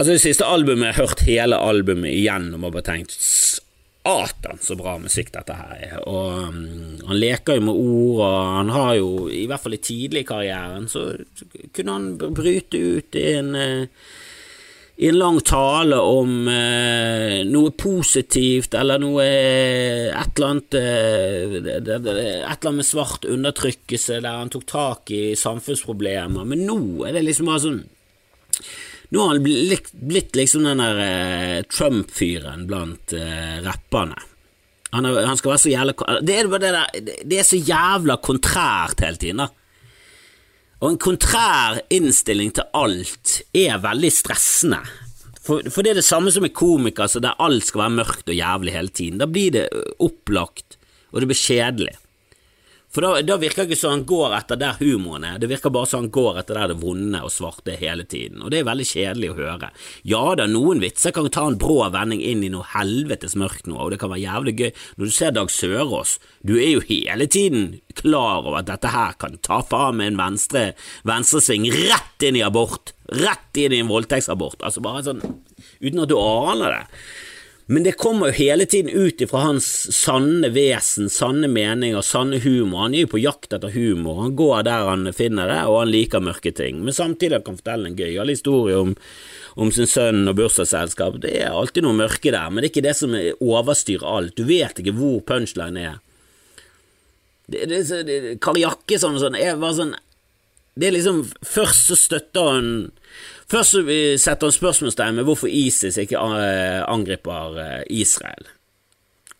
Altså, 0.00 0.14
det 0.14 0.22
siste 0.22 0.46
albumet, 0.48 0.86
jeg 0.86 0.96
har 0.96 1.08
hørt 1.10 1.22
hele 1.26 1.56
albumet 1.60 2.14
igjennom 2.14 2.62
og 2.64 2.72
bare 2.72 2.86
tenkt 2.86 3.12
Satan, 3.12 4.56
så 4.64 4.72
bra 4.78 4.94
musikk 4.96 5.28
dette 5.34 5.52
her 5.52 5.74
er. 5.76 5.98
Og 6.08 6.46
um, 6.48 6.62
han 7.04 7.18
leker 7.20 7.58
jo 7.58 7.66
med 7.66 7.76
ord, 7.82 8.22
og 8.24 8.54
han 8.54 8.72
har 8.72 8.94
jo, 8.96 9.10
i 9.28 9.44
hvert 9.50 9.60
fall 9.60 9.76
i 9.76 9.82
tidlig 9.84 10.22
i 10.24 10.28
karrieren, 10.30 10.88
så 10.88 11.04
kunne 11.76 11.98
han 11.98 12.32
bryte 12.32 12.80
ut 12.80 13.20
i 13.20 13.26
en 13.34 13.52
uh, 13.52 14.06
i 15.00 15.08
en 15.08 15.16
lang 15.20 15.38
tale 15.44 15.96
om 15.96 16.48
eh, 16.52 17.38
noe 17.48 17.70
positivt 17.72 18.74
eller 18.76 19.00
noe 19.00 19.24
Et 19.24 20.10
eller 20.36 20.50
annet 20.50 20.76
eh, 20.76 21.54
Et 21.56 21.78
eller 21.86 22.42
annet 22.50 22.76
med 22.82 22.84
svart 22.84 23.24
undertrykkelse 23.24 24.18
der 24.20 24.42
han 24.42 24.52
tok 24.52 24.66
tak 24.68 25.12
i 25.16 25.22
samfunnsproblemer. 25.40 26.44
Men 26.44 26.66
nå 26.68 26.76
er 27.08 27.16
det 27.16 27.24
liksom 27.30 27.48
bare 27.48 27.64
sånn 27.64 27.80
nå 29.10 29.22
har 29.22 29.34
han 29.34 29.42
blitt, 29.42 29.92
blitt 29.92 30.36
liksom 30.38 30.66
den 30.68 30.82
der 30.82 31.00
eh, 31.02 31.62
Trump-fyren 31.66 32.66
blant 32.70 33.14
eh, 33.16 33.58
rapperne. 33.64 34.18
Han, 34.90 35.06
er, 35.06 35.24
han, 35.26 35.38
skal 35.38 35.52
være 35.52 35.62
så 35.62 35.70
jævla 35.70 36.20
det 36.26 36.36
er, 36.36 36.50
det, 36.50 36.70
der, 36.74 37.16
det 37.30 37.38
er 37.38 37.46
så 37.46 37.58
jævla 37.58 38.16
kontrært 38.22 39.02
hele 39.04 39.20
tiden, 39.22 39.42
da. 39.44 39.50
Og 40.80 40.94
en 40.94 41.00
kontrær 41.02 41.82
innstilling 41.92 42.54
til 42.56 42.70
alt 42.74 43.40
er 43.52 43.82
veldig 43.82 44.10
stressende. 44.14 44.80
For, 45.40 45.66
for, 45.68 45.84
det 45.84 45.92
er 45.92 46.00
det 46.00 46.06
samme 46.06 46.32
som 46.32 46.44
med 46.44 46.54
komikere, 46.56 47.20
der 47.20 47.36
alt 47.42 47.66
skal 47.68 47.84
være 47.84 47.96
mørkt 47.98 48.30
og 48.32 48.36
jævlig 48.38 48.74
hele 48.76 48.94
tiden. 48.94 49.20
Da 49.20 49.28
blir 49.28 49.52
det 49.56 49.66
opplagt, 50.00 50.78
og 51.12 51.20
det 51.20 51.30
blir 51.30 51.40
kjedelig. 51.40 51.98
For 52.90 53.04
da, 53.06 53.20
da 53.22 53.36
virker 53.38 53.68
ikke 53.68 53.78
som 53.78 53.92
han 53.94 54.00
går 54.08 54.32
etter 54.34 54.58
der 54.58 54.78
humoren 54.80 55.22
er, 55.28 55.36
det 55.38 55.46
virker 55.52 55.70
bare 55.70 55.86
som 55.86 56.02
han 56.02 56.10
går 56.14 56.40
etter 56.40 56.58
der 56.58 56.72
det 56.72 56.80
vonde 56.80 57.20
og 57.22 57.30
svarte 57.30 57.76
hele 57.78 58.02
tiden, 58.02 58.40
og 58.42 58.50
det 58.50 58.60
er 58.60 58.66
veldig 58.66 58.86
kjedelig 58.88 59.30
å 59.30 59.36
høre. 59.38 59.70
Ja 60.10 60.22
da, 60.38 60.48
noen 60.50 60.82
vitser 60.82 61.14
kan 61.14 61.28
ta 61.30 61.44
en 61.46 61.58
brå 61.60 61.84
vending 61.94 62.24
inn 62.26 62.42
i 62.42 62.50
noe 62.50 62.66
helvetes 62.72 63.38
mørkt 63.38 63.70
nå, 63.70 63.78
og 63.78 63.94
det 63.94 64.00
kan 64.02 64.10
være 64.10 64.24
jævlig 64.24 64.56
gøy. 64.58 64.72
Når 64.98 65.06
du 65.06 65.14
ser 65.14 65.36
Dag 65.38 65.54
Sørås, 65.54 66.16
du 66.42 66.56
er 66.58 66.72
jo 66.72 66.84
hele 66.90 67.30
tiden 67.30 67.70
klar 67.94 68.42
over 68.42 68.58
at 68.58 68.70
dette 68.72 68.90
her 68.90 69.14
kan 69.22 69.38
ta 69.38 69.62
faen 69.70 70.00
med 70.00 70.12
en 70.12 70.22
venstre, 70.24 70.66
venstresving 71.06 71.70
rett 71.76 72.26
inn 72.26 72.42
i 72.42 72.46
abort, 72.46 72.96
rett 73.22 73.62
inn 73.62 73.76
i 73.76 73.84
en 73.84 73.90
voldtektsabort, 73.90 74.64
altså 74.66 74.82
bare 74.82 75.06
sånn, 75.06 75.22
uten 75.78 76.02
at 76.02 76.10
du 76.10 76.18
aner 76.18 76.80
det. 76.80 76.84
Men 77.70 77.84
det 77.86 77.92
kommer 77.92 78.26
jo 78.26 78.32
hele 78.32 78.64
tiden 78.66 78.90
ut 78.90 79.20
ifra 79.22 79.44
hans 79.44 79.66
sanne 79.94 80.48
vesen, 80.50 81.06
sanne 81.06 81.46
meninger, 81.46 82.02
sanne 82.02 82.40
humor. 82.42 82.88
Han 82.88 82.96
er 82.98 83.04
jo 83.04 83.10
på 83.12 83.20
jakt 83.22 83.54
etter 83.54 83.70
humor, 83.70 84.24
han 84.24 84.32
går 84.34 84.64
der 84.66 84.88
han 84.88 85.06
finner 85.14 85.46
det, 85.46 85.60
og 85.70 85.76
han 85.84 85.92
liker 85.92 86.24
mørke 86.26 86.50
ting. 86.50 86.80
Men 86.82 86.96
samtidig 86.96 87.38
kan 87.44 87.54
han 87.54 87.60
fortelle 87.60 87.92
en 87.92 88.00
gøyal 88.00 88.32
historie 88.34 88.74
om, 88.74 88.96
om, 89.54 89.70
sin 89.70 89.86
sønn 89.86 90.26
og 90.26 90.34
bursdagsselskap. 90.40 91.20
Det 91.22 91.36
er 91.44 91.54
alltid 91.54 91.86
noe 91.86 91.94
mørke 92.00 92.32
der, 92.34 92.50
men 92.50 92.58
det 92.58 92.72
er 92.72 92.74
ikke 92.74 92.86
det 92.88 92.96
som 92.98 93.14
overstyrer 93.14 94.08
alt. 94.16 94.34
Du 94.34 94.50
vet 94.50 94.82
ikke 94.82 94.96
hvor 94.98 95.22
punchline 95.30 95.86
er. 95.92 96.02
Det, 97.46 97.68
det, 97.70 97.84
det, 98.10 98.20
Kari 98.42 98.64
Jakkesson 98.64 99.14
og 99.14 99.22
sånn 99.28 99.38
er 99.38 99.56
bare 99.58 99.74
sånn 99.74 99.94
Det 100.78 100.86
er 100.86 100.92
liksom 100.94 101.24
Først 101.42 101.88
så 101.90 101.96
støtter 101.98 102.46
han 102.46 102.68
Først 103.50 103.74
så 103.74 103.82
setter 103.82 104.46
han 104.46 104.54
spørsmålstegn 104.54 105.16
med 105.18 105.26
hvorfor 105.26 105.50
ISIS 105.50 105.98
ikke 105.98 106.20
eh, 106.38 106.80
angriper 106.86 107.58
eh, 107.58 107.80
Israel. 107.90 108.46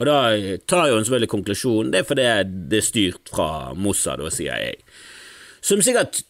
Og 0.00 0.08
Da 0.08 0.16
tar 0.66 0.88
jo 0.88 0.96
han 0.96 1.04
selvfølgelig 1.04 1.30
konklusjonen 1.30 1.92
det 1.92 2.00
er 2.00 2.08
fordi 2.08 2.26
det 2.72 2.80
er 2.80 2.88
styrt 2.88 3.30
fra 3.30 3.48
Mossad 3.76 4.22
og 4.24 4.32
CIA. 4.32 4.72
Som 5.62 5.84
sikkert 5.84 6.22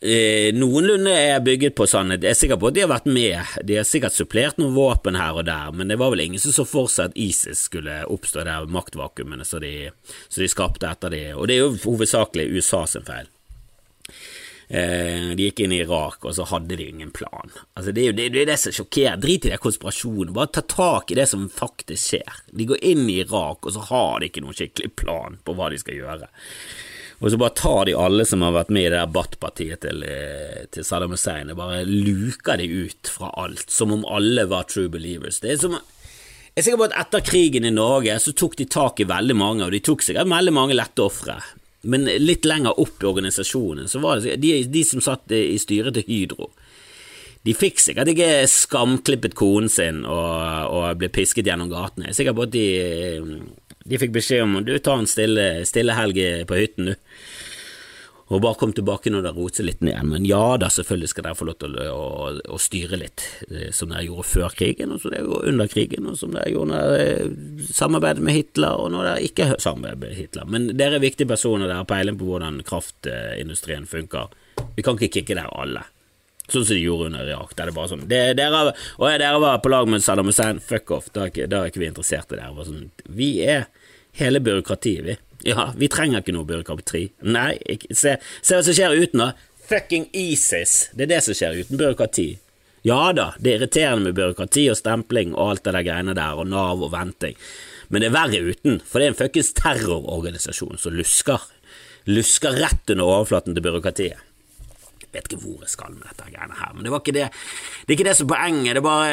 eh, 0.00 0.50
noenlunde 0.56 1.12
er 1.12 1.44
bygget 1.44 1.76
på 1.78 1.86
sannhet. 1.86 2.24
Jeg 2.24 2.34
er 2.34 2.40
sikker 2.40 2.58
på 2.58 2.72
at 2.72 2.78
de 2.78 2.82
har 2.86 2.90
vært 2.90 3.06
med, 3.06 3.54
de 3.68 3.78
har 3.78 3.86
sikkert 3.86 4.16
supplert 4.16 4.58
noen 4.58 4.74
våpen 4.74 5.20
her 5.20 5.38
og 5.38 5.46
der, 5.46 5.70
men 5.76 5.92
det 5.92 6.00
var 6.00 6.10
vel 6.14 6.24
ingen 6.24 6.42
som 6.42 6.56
så 6.56 6.66
for 6.66 6.90
seg 6.90 7.12
at 7.12 7.20
ISIS 7.20 7.68
skulle 7.68 8.00
oppstå 8.08 8.48
der 8.48 8.66
maktvakuumene 8.66 9.46
som 9.46 9.62
de, 9.62 9.92
de 10.34 10.50
skapte 10.50 10.90
etter 10.90 11.14
det, 11.14 11.26
og 11.36 11.46
det 11.46 11.58
er 11.58 11.66
jo 11.66 11.74
hovedsakelig 11.84 12.50
USA 12.56 12.86
sin 12.88 13.06
feil. 13.06 13.30
Eh, 14.68 15.30
de 15.32 15.46
gikk 15.46 15.62
inn 15.64 15.72
i 15.72 15.80
Irak, 15.80 16.24
og 16.28 16.34
så 16.36 16.44
hadde 16.50 16.76
de 16.76 16.90
ingen 16.90 17.10
plan. 17.14 17.54
Altså, 17.72 17.92
det 17.92 18.02
er 18.02 18.10
jo 18.10 18.16
det, 18.18 18.26
det, 18.34 18.42
er 18.42 18.50
det 18.50 18.58
som 18.60 18.74
sjokkerer. 18.76 19.16
Drit 19.20 19.46
i 19.48 19.52
det 19.54 19.60
konspirasjonen, 19.64 20.34
bare 20.36 20.52
ta 20.52 20.64
tak 20.68 21.12
i 21.12 21.16
det 21.16 21.24
som 21.30 21.46
faktisk 21.48 22.12
skjer. 22.12 22.42
De 22.52 22.68
går 22.68 22.84
inn 22.84 23.06
i 23.08 23.22
Irak, 23.22 23.64
og 23.64 23.72
så 23.72 23.86
har 23.88 24.20
de 24.20 24.28
ikke 24.28 24.44
noen 24.44 24.58
skikkelig 24.58 24.92
plan 25.00 25.40
på 25.44 25.56
hva 25.56 25.70
de 25.72 25.80
skal 25.80 25.96
gjøre. 25.96 26.28
Og 27.18 27.32
så 27.32 27.38
bare 27.40 27.56
tar 27.58 27.88
de 27.88 27.96
alle 27.98 28.26
som 28.28 28.44
har 28.44 28.52
vært 28.54 28.68
med 28.70 28.84
i 28.84 28.90
det 28.92 28.98
der 29.00 29.14
Bat-partiet 29.14 29.82
til, 29.82 30.04
eh, 30.06 30.66
til, 30.70 30.84
Saddam 30.86 31.16
Hussein, 31.16 31.50
og 31.50 31.58
bare 31.58 31.80
luker 31.88 32.60
de 32.60 32.68
ut 32.84 33.10
fra 33.10 33.32
alt, 33.40 33.70
som 33.72 33.96
om 33.96 34.04
alle 34.06 34.44
var 34.52 34.68
true 34.68 34.92
believers. 34.92 35.40
Det 35.40 35.56
er 35.56 35.62
som 35.64 35.78
jeg 36.58 36.64
er 36.64 36.64
sikker 36.66 36.78
på 36.80 36.86
at 36.88 36.94
etter 36.98 37.22
krigen 37.22 37.66
i 37.68 37.70
Norge 37.70 38.16
så 38.18 38.32
tok 38.34 38.56
de 38.58 38.64
tak 38.66 38.98
i 38.98 39.06
veldig 39.06 39.34
mange, 39.38 39.62
og 39.62 39.70
de 39.70 39.78
tok 39.78 40.02
sikkert 40.02 40.26
veldig 40.26 40.54
mange 40.56 40.74
lette 40.74 41.04
ofre. 41.04 41.36
Men 41.82 42.08
litt 42.08 42.46
lenger 42.48 42.80
opp 42.80 43.02
i 43.02 43.06
organisasjonen 43.06 43.88
så 43.88 44.00
var 44.02 44.22
det 44.22 44.40
de, 44.42 44.56
de 44.66 44.82
som 44.84 45.02
satt 45.04 45.30
i 45.34 45.58
styret 45.62 45.94
til 45.94 46.08
Hydro. 46.08 46.50
De 47.46 47.54
fikk 47.54 47.78
sikkert 47.80 48.10
ikke 48.12 48.48
skamklippet 48.50 49.36
konen 49.38 49.70
sin 49.72 50.02
og, 50.02 50.74
og 50.74 50.98
ble 50.98 51.10
pisket 51.14 51.46
gjennom 51.46 51.70
gatene. 51.70 52.08
Jeg 52.08 52.16
er 52.16 52.18
sikker 52.18 52.36
på 52.36 52.48
at 52.48 52.54
de, 52.56 52.66
de 53.88 54.00
fikk 54.02 54.16
beskjed 54.16 54.42
om 54.44 54.58
du 54.66 54.74
tar 54.82 54.98
en 54.98 55.08
stille, 55.08 55.46
stille 55.68 55.96
helg 55.96 56.18
på 56.50 56.58
hytten, 56.58 56.92
du 56.92 57.07
og 58.28 58.42
bare 58.44 58.58
kom 58.60 58.74
tilbake 58.76 59.10
når 59.12 59.24
det 59.24 59.32
roter 59.36 59.64
litt 59.64 59.80
ned. 59.84 59.98
Men 60.04 60.26
ja 60.28 60.42
da, 60.60 60.68
selvfølgelig 60.72 61.12
skal 61.14 61.24
dere 61.24 61.38
få 61.38 61.48
lov 61.48 61.58
til 61.62 61.76
å, 61.80 61.86
å, 61.88 62.30
å, 62.52 62.60
styre 62.60 63.00
litt, 63.00 63.24
eh, 63.48 63.70
som 63.74 63.92
dere 63.92 64.04
gjorde 64.04 64.26
før 64.28 64.56
krigen, 64.56 64.92
og 64.92 65.00
som 65.02 65.14
dere 65.14 65.24
gjorde 65.24 65.52
under 65.52 65.70
krigen, 65.72 66.08
og 66.10 66.18
som 66.20 66.34
dere 66.36 66.52
gjorde 66.52 66.74
når 66.74 66.92
dere 66.92 67.68
samarbeidet 67.72 68.24
med 68.28 68.36
Hitler, 68.36 68.82
og 68.82 68.92
når 68.92 69.08
dere 69.08 69.28
ikke 69.30 69.46
samarbeidet 69.56 70.02
med 70.02 70.18
Hitler. 70.18 70.50
Men 70.56 70.72
dere 70.76 70.98
er 70.98 71.06
viktige 71.06 71.30
personer, 71.30 71.66
dere 71.66 71.80
har 71.80 71.88
peiling 71.88 72.18
på 72.20 72.28
hvordan 72.28 72.60
kraftindustrien 72.68 73.88
funker. 73.88 74.34
Vi 74.76 74.84
kan 74.84 74.98
ikke 74.98 75.22
kicke 75.22 75.38
dere 75.38 75.54
alle. 75.56 75.86
Sånn 76.48 76.64
som 76.64 76.76
de 76.76 76.80
gjorde 76.80 77.10
under 77.10 77.28
Irak. 77.28 77.54
Der 77.56 77.68
det 77.68 77.76
bare 77.76 77.90
sånn 77.90 78.06
det, 78.08 78.22
dere, 78.38 78.72
Og 78.96 79.08
ja, 79.08 79.18
dere 79.20 79.40
var 79.40 79.60
på 79.64 79.72
lag 79.72 79.88
med 79.88 80.04
Saddam 80.04 80.28
Hussein, 80.30 80.60
fuck 80.64 80.92
off, 80.96 81.10
da 81.12 81.26
er 81.28 81.68
ikke 81.68 81.80
vi 81.80 81.88
interessert 81.88 82.32
i 82.32 82.40
dere. 82.40 82.64
Sånn, 82.68 82.90
vi 83.08 83.34
er 83.44 83.68
hele 84.20 84.40
byråkratiet, 84.44 85.04
vi. 85.04 85.16
Ja, 85.46 85.70
vi 85.76 85.88
trenger 85.92 86.22
ikke 86.22 86.34
noe 86.34 86.48
byråkrati. 86.48 87.04
Nei, 87.30 87.52
se, 87.94 88.16
se 88.42 88.58
hva 88.58 88.64
som 88.66 88.74
skjer 88.74 88.96
uten, 88.98 89.22
da. 89.22 89.32
Fucking 89.68 90.08
ISIS. 90.16 90.88
Det 90.96 91.06
er 91.06 91.16
det 91.16 91.24
som 91.26 91.36
skjer 91.36 91.60
uten 91.62 91.78
byråkrati. 91.78 92.28
Ja 92.86 93.10
da, 93.12 93.32
det 93.42 93.50
er 93.50 93.58
irriterende 93.58 94.08
med 94.08 94.16
byråkrati 94.16 94.68
og 94.72 94.78
stempling 94.78 95.34
og 95.34 95.52
alt 95.52 95.64
det 95.66 95.74
der 95.74 95.86
greiene 95.86 96.14
der, 96.16 96.38
og 96.38 96.48
Nav 96.48 96.82
og 96.84 96.92
venting, 96.94 97.34
men 97.88 98.04
det 98.04 98.10
er 98.10 98.14
verre 98.14 98.40
uten, 98.52 98.78
for 98.84 99.00
det 99.00 99.08
er 99.08 99.12
en 99.14 99.18
fuckings 99.18 99.50
terrororganisasjon 99.58 100.78
som 100.80 100.96
lusker. 100.96 101.42
Lusker 102.08 102.56
rett 102.62 102.92
under 102.94 103.08
overflaten 103.08 103.56
til 103.56 103.64
byråkratiet. 103.64 104.24
Jeg 105.02 105.10
vet 105.16 105.26
ikke 105.26 105.40
hvor 105.40 105.64
jeg 105.64 105.72
skal 105.72 105.94
med 105.96 106.04
dette 106.06 106.28
greiene 106.30 106.56
her, 106.60 106.72
men 106.76 106.84
det 106.84 106.92
var 106.92 107.02
ikke 107.02 107.16
det 107.16 107.26
Det 107.32 107.90
er 107.90 107.96
ikke 107.96 108.08
det 108.10 108.16
som 108.18 108.28
er 108.28 108.34
poenget, 108.34 108.70
det 108.70 108.80
er 108.80 108.86
bare, 108.86 109.12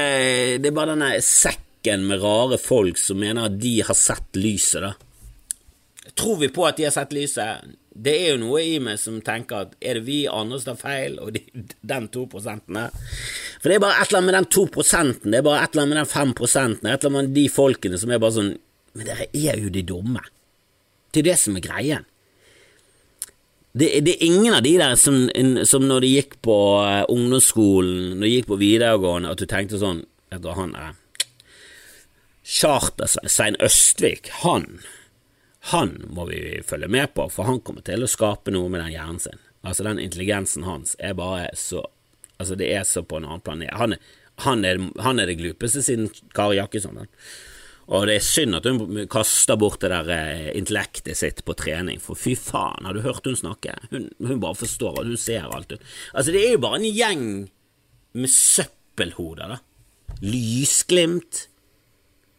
det 0.60 0.70
er 0.70 0.78
bare 0.78 0.94
denne 0.94 1.12
sekken 1.24 2.06
med 2.10 2.24
rare 2.24 2.60
folk 2.62 3.00
som 3.00 3.20
mener 3.24 3.48
at 3.48 3.60
de 3.62 3.78
har 3.88 3.98
sett 3.98 4.40
lyset, 4.40 4.84
da. 4.84 4.94
Tror 6.16 6.38
vi 6.40 6.50
på 6.50 6.64
at 6.68 6.78
de 6.78 6.88
har 6.88 6.94
sett 6.96 7.14
lyset? 7.16 7.76
Det 7.96 8.12
er 8.12 8.34
jo 8.34 8.42
noe 8.42 8.62
i 8.64 8.76
meg 8.84 9.00
som 9.00 9.22
tenker 9.24 9.66
at 9.66 9.76
er 9.80 10.00
det 10.00 10.06
vi 10.08 10.22
andre 10.28 10.60
som 10.60 10.74
tar 10.74 10.82
feil, 10.82 11.18
og 11.24 11.36
de, 11.36 11.44
den 11.84 12.08
to 12.12 12.26
prosentene? 12.32 12.88
For 13.60 13.72
det 13.72 13.78
er 13.78 13.84
bare 13.84 14.00
et 14.00 14.10
eller 14.10 14.22
annet 14.22 14.32
med 14.32 14.38
den 14.40 14.50
to 14.56 14.66
prosenten, 14.72 15.32
det 15.32 15.40
er 15.40 15.48
bare 15.48 15.62
et 15.64 15.76
eller 15.76 15.86
annet 15.86 15.94
med 15.94 16.02
den 16.02 16.12
fem 16.12 16.34
prosenten, 16.36 16.90
et 16.90 17.04
eller 17.04 17.12
annet 17.12 17.30
med 17.32 17.38
de 17.40 17.46
folkene 17.52 18.00
som 18.00 18.12
er 18.12 18.24
bare 18.24 18.38
sånn 18.40 18.56
Men 18.96 19.10
dere 19.10 19.26
er 19.36 19.58
jo 19.60 19.70
de 19.76 19.82
dumme. 19.84 20.22
Det 21.12 21.20
er 21.20 21.26
det 21.34 21.40
som 21.40 21.58
er 21.60 21.64
greien. 21.66 22.06
Det, 23.76 23.90
det, 24.08 24.14
er 24.14 24.24
ingen 24.24 24.54
av 24.56 24.62
de 24.64 24.72
der 24.80 24.94
som, 24.96 25.26
som 25.68 25.84
når 25.84 26.06
de 26.06 26.12
gikk 26.14 26.38
på 26.48 26.56
uh, 26.80 27.02
ungdomsskolen, 27.12 28.14
når 28.14 28.24
de 28.24 28.30
gikk 28.38 28.48
på 28.54 28.60
videregående, 28.62 29.34
at 29.36 29.42
du 29.42 29.50
tenkte 29.52 29.82
sånn 29.82 30.06
Vet 30.32 30.42
du, 30.42 30.48
han 30.56 30.72
er 30.80 30.96
Charter-Svein 32.46 33.60
Østvik, 33.64 34.32
han 34.42 34.80
han 35.72 35.96
må 36.14 36.28
vi 36.30 36.62
følge 36.68 36.90
med 36.92 37.14
på, 37.18 37.26
for 37.34 37.50
han 37.50 37.62
kommer 37.66 37.86
til 37.86 38.06
å 38.06 38.10
skape 38.10 38.54
noe 38.54 38.70
med 38.70 38.84
den 38.84 38.94
hjernen 38.94 39.22
sin. 39.24 39.42
Altså, 39.66 39.86
den 39.88 40.02
intelligensen 40.04 40.68
hans 40.68 40.98
er 41.00 41.18
bare 41.18 41.50
så 41.58 41.88
Altså, 42.36 42.58
det 42.60 42.68
er 42.76 42.82
så 42.84 43.00
på 43.00 43.16
en 43.16 43.24
annen 43.24 43.40
planet. 43.40 43.70
Han 43.80 43.94
han 44.44 44.66
er, 44.68 44.82
han 45.00 45.20
er 45.20 45.30
det 45.30 45.38
glupeste 45.40 45.84
siden 45.86 46.10
Kari 46.36 46.58
Jakkesson. 46.60 47.06
Og 47.86 48.08
det 48.10 48.18
er 48.18 48.26
synd 48.26 48.58
at 48.58 48.68
hun 48.68 49.06
kaster 49.12 49.60
bort 49.62 49.84
det 49.84 49.92
der 49.94 50.10
eh, 50.12 50.50
intellektet 50.58 51.20
sitt 51.20 51.44
på 51.46 51.56
trening, 51.58 52.02
for 52.02 52.18
fy 52.18 52.34
faen, 52.40 52.88
har 52.88 52.98
du 52.98 53.04
hørt 53.06 53.28
hun 53.30 53.38
snakke? 53.38 53.78
Hun, 53.92 54.10
hun 54.20 54.42
bare 54.44 54.58
forstår, 54.58 55.00
og 55.00 55.12
hun 55.12 55.22
ser 55.22 55.46
alt. 55.46 55.78
Altså, 56.12 56.34
det 56.34 56.42
er 56.42 56.56
jo 56.56 56.64
bare 56.66 56.82
en 56.82 56.90
gjeng 56.90 57.26
med 58.16 58.34
søppelhoder, 58.34 59.56
da. 59.56 59.62
Lysglimt, 60.26 61.46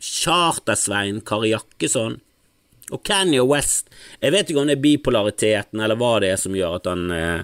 Charter-Svein, 0.02 1.22
Kari 1.26 1.54
Jakkesson, 1.54 2.20
og 2.94 3.02
Kanye 3.06 3.42
West 3.46 3.90
Jeg 4.20 4.34
vet 4.34 4.50
ikke 4.50 4.62
om 4.62 4.70
det 4.70 4.76
er 4.78 4.84
bipolariteten 4.84 5.82
eller 5.82 5.98
hva 5.98 6.16
det 6.22 6.30
er 6.34 6.40
som 6.40 6.54
gjør 6.56 6.78
at 6.78 6.88
han 6.90 7.10
eh, 7.14 7.42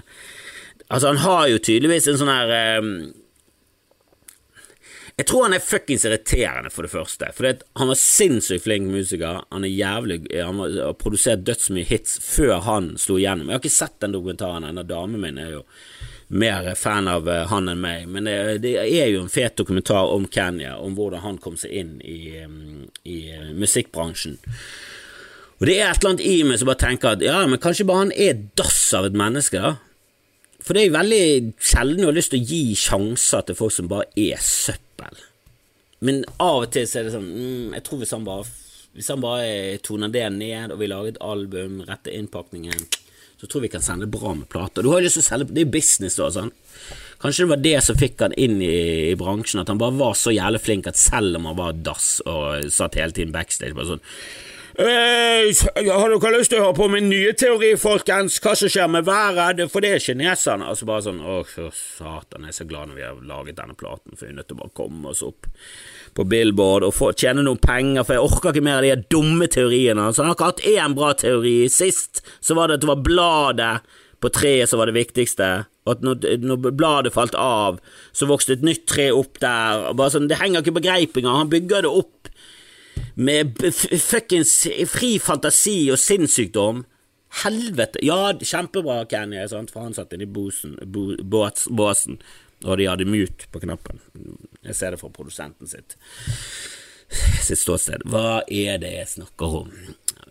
Altså, 0.93 1.07
han 1.07 1.23
har 1.23 1.47
jo 1.49 1.61
tydeligvis 1.63 2.07
en 2.11 2.17
sånn 2.19 2.29
her 2.29 2.51
eh, 2.53 2.87
Jeg 5.17 5.27
tror 5.29 5.47
han 5.47 5.55
er 5.57 5.63
fuckings 5.63 6.05
irriterende, 6.05 6.69
for 6.73 6.85
det 6.85 6.91
første. 6.91 7.29
For 7.37 7.47
han 7.49 7.89
var 7.89 7.99
sinnssykt 8.01 8.65
flink 8.65 8.89
musiker. 8.89 9.43
Han 9.53 9.65
er 9.65 9.73
jævlig 9.73 10.19
Han 10.33 10.61
har 10.61 10.95
produsert 10.97 11.45
dødsmye 11.47 11.85
hits 11.85 12.17
før 12.21 12.59
han 12.67 12.93
slo 13.01 13.19
igjennom. 13.19 13.49
Jeg 13.49 13.57
har 13.57 13.63
ikke 13.63 13.73
sett 13.73 13.99
den 14.01 14.13
dokumentaren 14.13 14.65
ennå. 14.69 14.85
Damen 14.89 15.21
min 15.21 15.41
er 15.41 15.53
jo 15.55 15.63
mer 16.33 16.75
fan 16.75 17.07
av 17.07 17.29
eh, 17.29 17.45
han 17.47 17.69
enn 17.69 17.81
meg, 17.81 18.07
men 18.09 18.25
det, 18.25 18.37
det, 18.63 18.73
er 18.81 19.11
jo 19.13 19.21
en 19.21 19.31
fet 19.31 19.57
dokumentar 19.59 20.09
om 20.15 20.25
Kanye, 20.25 20.73
om 20.73 20.95
hvordan 20.97 21.21
han 21.21 21.37
kom 21.41 21.57
seg 21.59 21.75
inn 21.83 21.93
i, 22.01 22.41
mm, 22.41 22.87
i 23.05 23.17
eh, 23.35 23.51
musikkbransjen. 23.53 24.39
Og 25.63 25.69
det 25.69 25.77
er 25.79 25.93
et 25.93 26.01
eller 26.01 26.11
annet 26.11 26.25
i 26.27 26.39
meg 26.43 26.57
som 26.59 26.67
bare 26.67 26.81
tenker 26.81 27.13
at 27.15 27.21
ja, 27.23 27.37
men 27.47 27.59
kanskje 27.63 27.85
bare 27.87 28.01
han 28.01 28.09
er 28.19 28.41
dass 28.59 28.81
av 28.97 29.05
et 29.07 29.13
menneske, 29.15 29.61
da. 29.63 29.77
For 30.59 30.75
det 30.75 30.81
er 30.81 30.89
jo 30.89 30.95
veldig 30.97 31.21
sjelden 31.63 32.01
du 32.01 32.07
har 32.09 32.17
lyst 32.17 32.33
til 32.33 32.41
å 32.43 32.49
gi 32.49 32.75
sjanser 32.79 33.45
til 33.47 33.55
folk 33.55 33.71
som 33.71 33.87
bare 33.87 34.09
er 34.19 34.41
søppel. 34.43 35.21
Men 36.03 36.19
av 36.43 36.65
og 36.65 36.73
til 36.75 36.83
så 36.83 36.99
er 36.99 37.07
det 37.07 37.13
sånn 37.13 37.29
mm, 37.31 37.75
Jeg 37.77 37.83
tror 37.87 38.01
hvis 38.01 38.11
han 38.11 38.25
bare 38.27 38.43
Hvis 38.97 39.07
han 39.13 39.23
bare 39.23 39.77
toner 39.87 40.11
det 40.11 40.25
ned, 40.35 40.73
og 40.75 40.81
vi 40.81 40.89
lager 40.91 41.13
et 41.13 41.23
album, 41.23 41.79
retter 41.87 42.11
innpakningen, 42.11 42.83
så 43.39 43.47
tror 43.47 43.63
vi 43.63 43.71
kan 43.71 43.85
sende 43.85 44.09
bra 44.11 44.33
med 44.35 44.49
plater. 44.51 44.83
Du 44.83 44.91
har 44.91 44.99
jo 44.99 45.07
lyst 45.07 45.21
til 45.21 45.23
å 45.23 45.29
selge 45.29 45.55
Det 45.55 45.63
er 45.63 45.71
business, 45.79 46.19
da. 46.19 46.27
sånn 46.27 46.51
Kanskje 47.23 47.45
det 47.45 47.53
var 47.53 47.63
det 47.63 47.77
som 47.87 47.99
fikk 48.03 48.19
han 48.25 48.35
inn 48.35 48.59
i, 48.59 48.75
i, 49.13 49.15
bransjen, 49.15 49.63
at 49.63 49.71
han 49.71 49.79
bare 49.79 49.95
var 49.95 50.19
så 50.19 50.35
jævlig 50.35 50.59
flink 50.59 50.91
at 50.91 50.99
selv 50.99 51.39
om 51.39 51.47
han 51.47 51.55
var 51.55 51.79
dass 51.87 52.17
og 52.27 52.67
satt 52.67 52.99
hele 52.99 53.15
tiden 53.15 53.31
backstage 53.31 53.71
bare 53.77 53.93
sånn 53.93 54.03
Eh, 54.73 55.53
har 55.93 56.09
dere 56.09 56.29
lyst 56.33 56.49
til 56.49 56.57
å 56.57 56.63
høre 56.63 56.75
på 56.79 56.87
min 56.89 57.05
nye 57.05 57.35
teori, 57.37 57.75
folkens? 57.77 58.39
Hva 58.41 58.55
som 58.57 58.71
skjer 58.73 58.87
med 58.89 59.05
været? 59.05 59.61
For 59.69 59.85
det 59.85 59.91
er 59.93 60.01
kineserne. 60.01 60.65
Altså 60.65 60.87
bare 60.89 61.03
sånn 61.05 61.19
Å, 61.21 61.43
satan, 61.77 62.47
jeg 62.47 62.55
er 62.55 62.57
så 62.57 62.65
glad 62.65 62.89
når 62.89 62.97
vi 62.97 63.05
har 63.05 63.19
laget 63.29 63.59
denne 63.59 63.77
platen, 63.77 64.17
for 64.17 64.25
vi 64.25 64.31
er 64.31 64.39
nødt 64.39 64.49
til 64.49 64.57
å 64.57 64.63
bare 64.63 64.73
komme 64.79 65.11
oss 65.13 65.21
opp 65.21 65.45
på 66.17 66.25
Billboard 66.25 66.87
og 66.87 66.95
få, 66.97 67.11
tjene 67.13 67.45
noen 67.45 67.61
penger, 67.61 68.01
for 68.01 68.17
jeg 68.17 68.25
orker 68.25 68.49
ikke 68.49 68.65
mer 68.65 68.81
av 68.81 68.87
de 68.87 69.13
dumme 69.13 69.49
teoriene. 69.53 70.07
Så 70.09 70.23
han 70.23 70.31
har 70.31 70.39
ikke 70.39 70.49
hatt 70.49 70.65
én 70.73 70.97
bra 70.97 71.13
teori. 71.21 71.57
Sist 71.69 72.23
så 72.41 72.57
var 72.57 72.71
det 72.71 72.79
at 72.79 72.87
det 72.87 72.89
var 72.95 73.05
bladet 73.05 73.75
på 74.23 74.33
treet 74.33 74.71
som 74.71 74.81
var 74.81 74.89
det 74.89 74.97
viktigste. 74.97 75.51
Og 75.85 75.97
at 75.97 76.03
når, 76.05 76.27
når, 76.41 76.73
bladet 76.73 77.13
falt 77.13 77.35
av, 77.37 77.77
så 78.15 78.25
vokste 78.29 78.55
et 78.55 78.65
nytt 78.65 78.87
tre 78.89 79.09
opp 79.13 79.37
der. 79.43 79.89
Og 79.91 79.97
Bare 79.99 80.15
sånn, 80.15 80.29
Det 80.31 80.39
henger 80.41 80.63
ikke 80.63 80.79
på 80.79 80.85
greip 80.87 81.17
engang. 81.19 81.43
Han 81.43 81.51
bygger 81.51 81.85
det 81.85 81.91
opp 81.91 82.22
med 83.15 83.59
fuckings 84.01 84.55
fri 84.89 85.15
fantasi 85.21 85.77
og 85.93 85.99
sinnssykdom. 86.01 86.83
Helvete! 87.43 88.01
Ja, 88.05 88.33
kjempebra, 88.37 89.03
Kenny, 89.09 89.41
sant? 89.49 89.73
for 89.73 89.85
han 89.85 89.95
satt 89.97 90.13
inni 90.13 90.27
bo, 90.29 90.49
båsen, 91.25 92.19
og 92.63 92.77
de 92.77 92.87
hadde 92.89 93.09
mute 93.09 93.49
på 93.49 93.63
knappen. 93.63 94.01
Jeg 94.61 94.77
ser 94.77 94.93
det 94.93 95.01
fra 95.01 95.11
produsenten 95.13 95.69
sitt 95.69 95.97
sitt 97.43 97.59
ståsted. 97.61 98.05
Hva 98.09 98.41
er 98.49 98.79
det 98.81 98.93
jeg 98.95 99.09
snakker 99.11 99.57
om? 99.63 99.73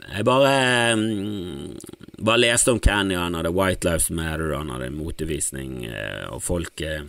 Jeg 0.03 0.27
bare 0.27 0.55
um, 0.97 1.75
bare 2.19 2.43
leste 2.43 2.73
om 2.75 2.81
Kenny, 2.83 3.15
han 3.19 3.37
hadde 3.39 3.53
White 3.55 3.87
Lives 3.87 4.11
Matter, 4.15 4.55
han 4.57 4.73
hadde 4.73 4.91
motevisning, 4.95 5.85
eh, 5.87 6.25
og 6.33 6.43
folk 6.43 6.83
eh, 6.87 7.05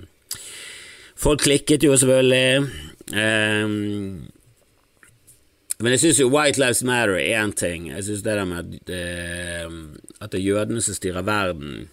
Folk 1.24 1.44
klikket 1.46 1.84
jo 1.86 1.94
selvfølgelig. 1.96 2.66
Men 5.84 5.92
jeg 5.92 6.00
syns 6.00 6.22
jo 6.22 6.30
White 6.32 6.62
Lives 6.62 6.80
Matter 6.88 7.18
er 7.20 7.42
én 7.42 7.52
ting. 7.60 7.90
Jeg 7.92 8.06
syns 8.08 8.22
det 8.24 8.38
der 8.40 8.48
med 8.48 8.78
det, 8.88 9.02
at 10.24 10.32
det 10.32 10.40
er 10.40 10.46
jødene 10.46 10.84
som 10.84 10.96
styrer 10.96 11.26
verden 11.28 11.90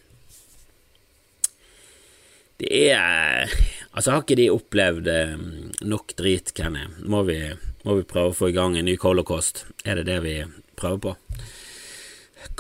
Det 2.61 2.71
er 2.93 3.51
Altså, 3.91 4.13
har 4.13 4.23
ikke 4.23 4.37
de 4.39 4.51
opplevd 4.55 5.09
nok 5.83 6.15
drit, 6.15 6.53
Kenny? 6.55 6.85
Må 7.03 7.25
vi, 7.27 7.41
må 7.83 7.97
vi 7.99 8.07
prøve 8.07 8.31
å 8.31 8.37
få 8.37 8.53
i 8.53 8.55
gang 8.55 8.77
en 8.79 8.87
ny 8.87 8.95
holocaust? 9.03 9.65
Er 9.83 9.99
det 9.99 10.07
det 10.07 10.21
vi 10.23 10.37
prøver 10.79 11.03
på? 11.03 11.17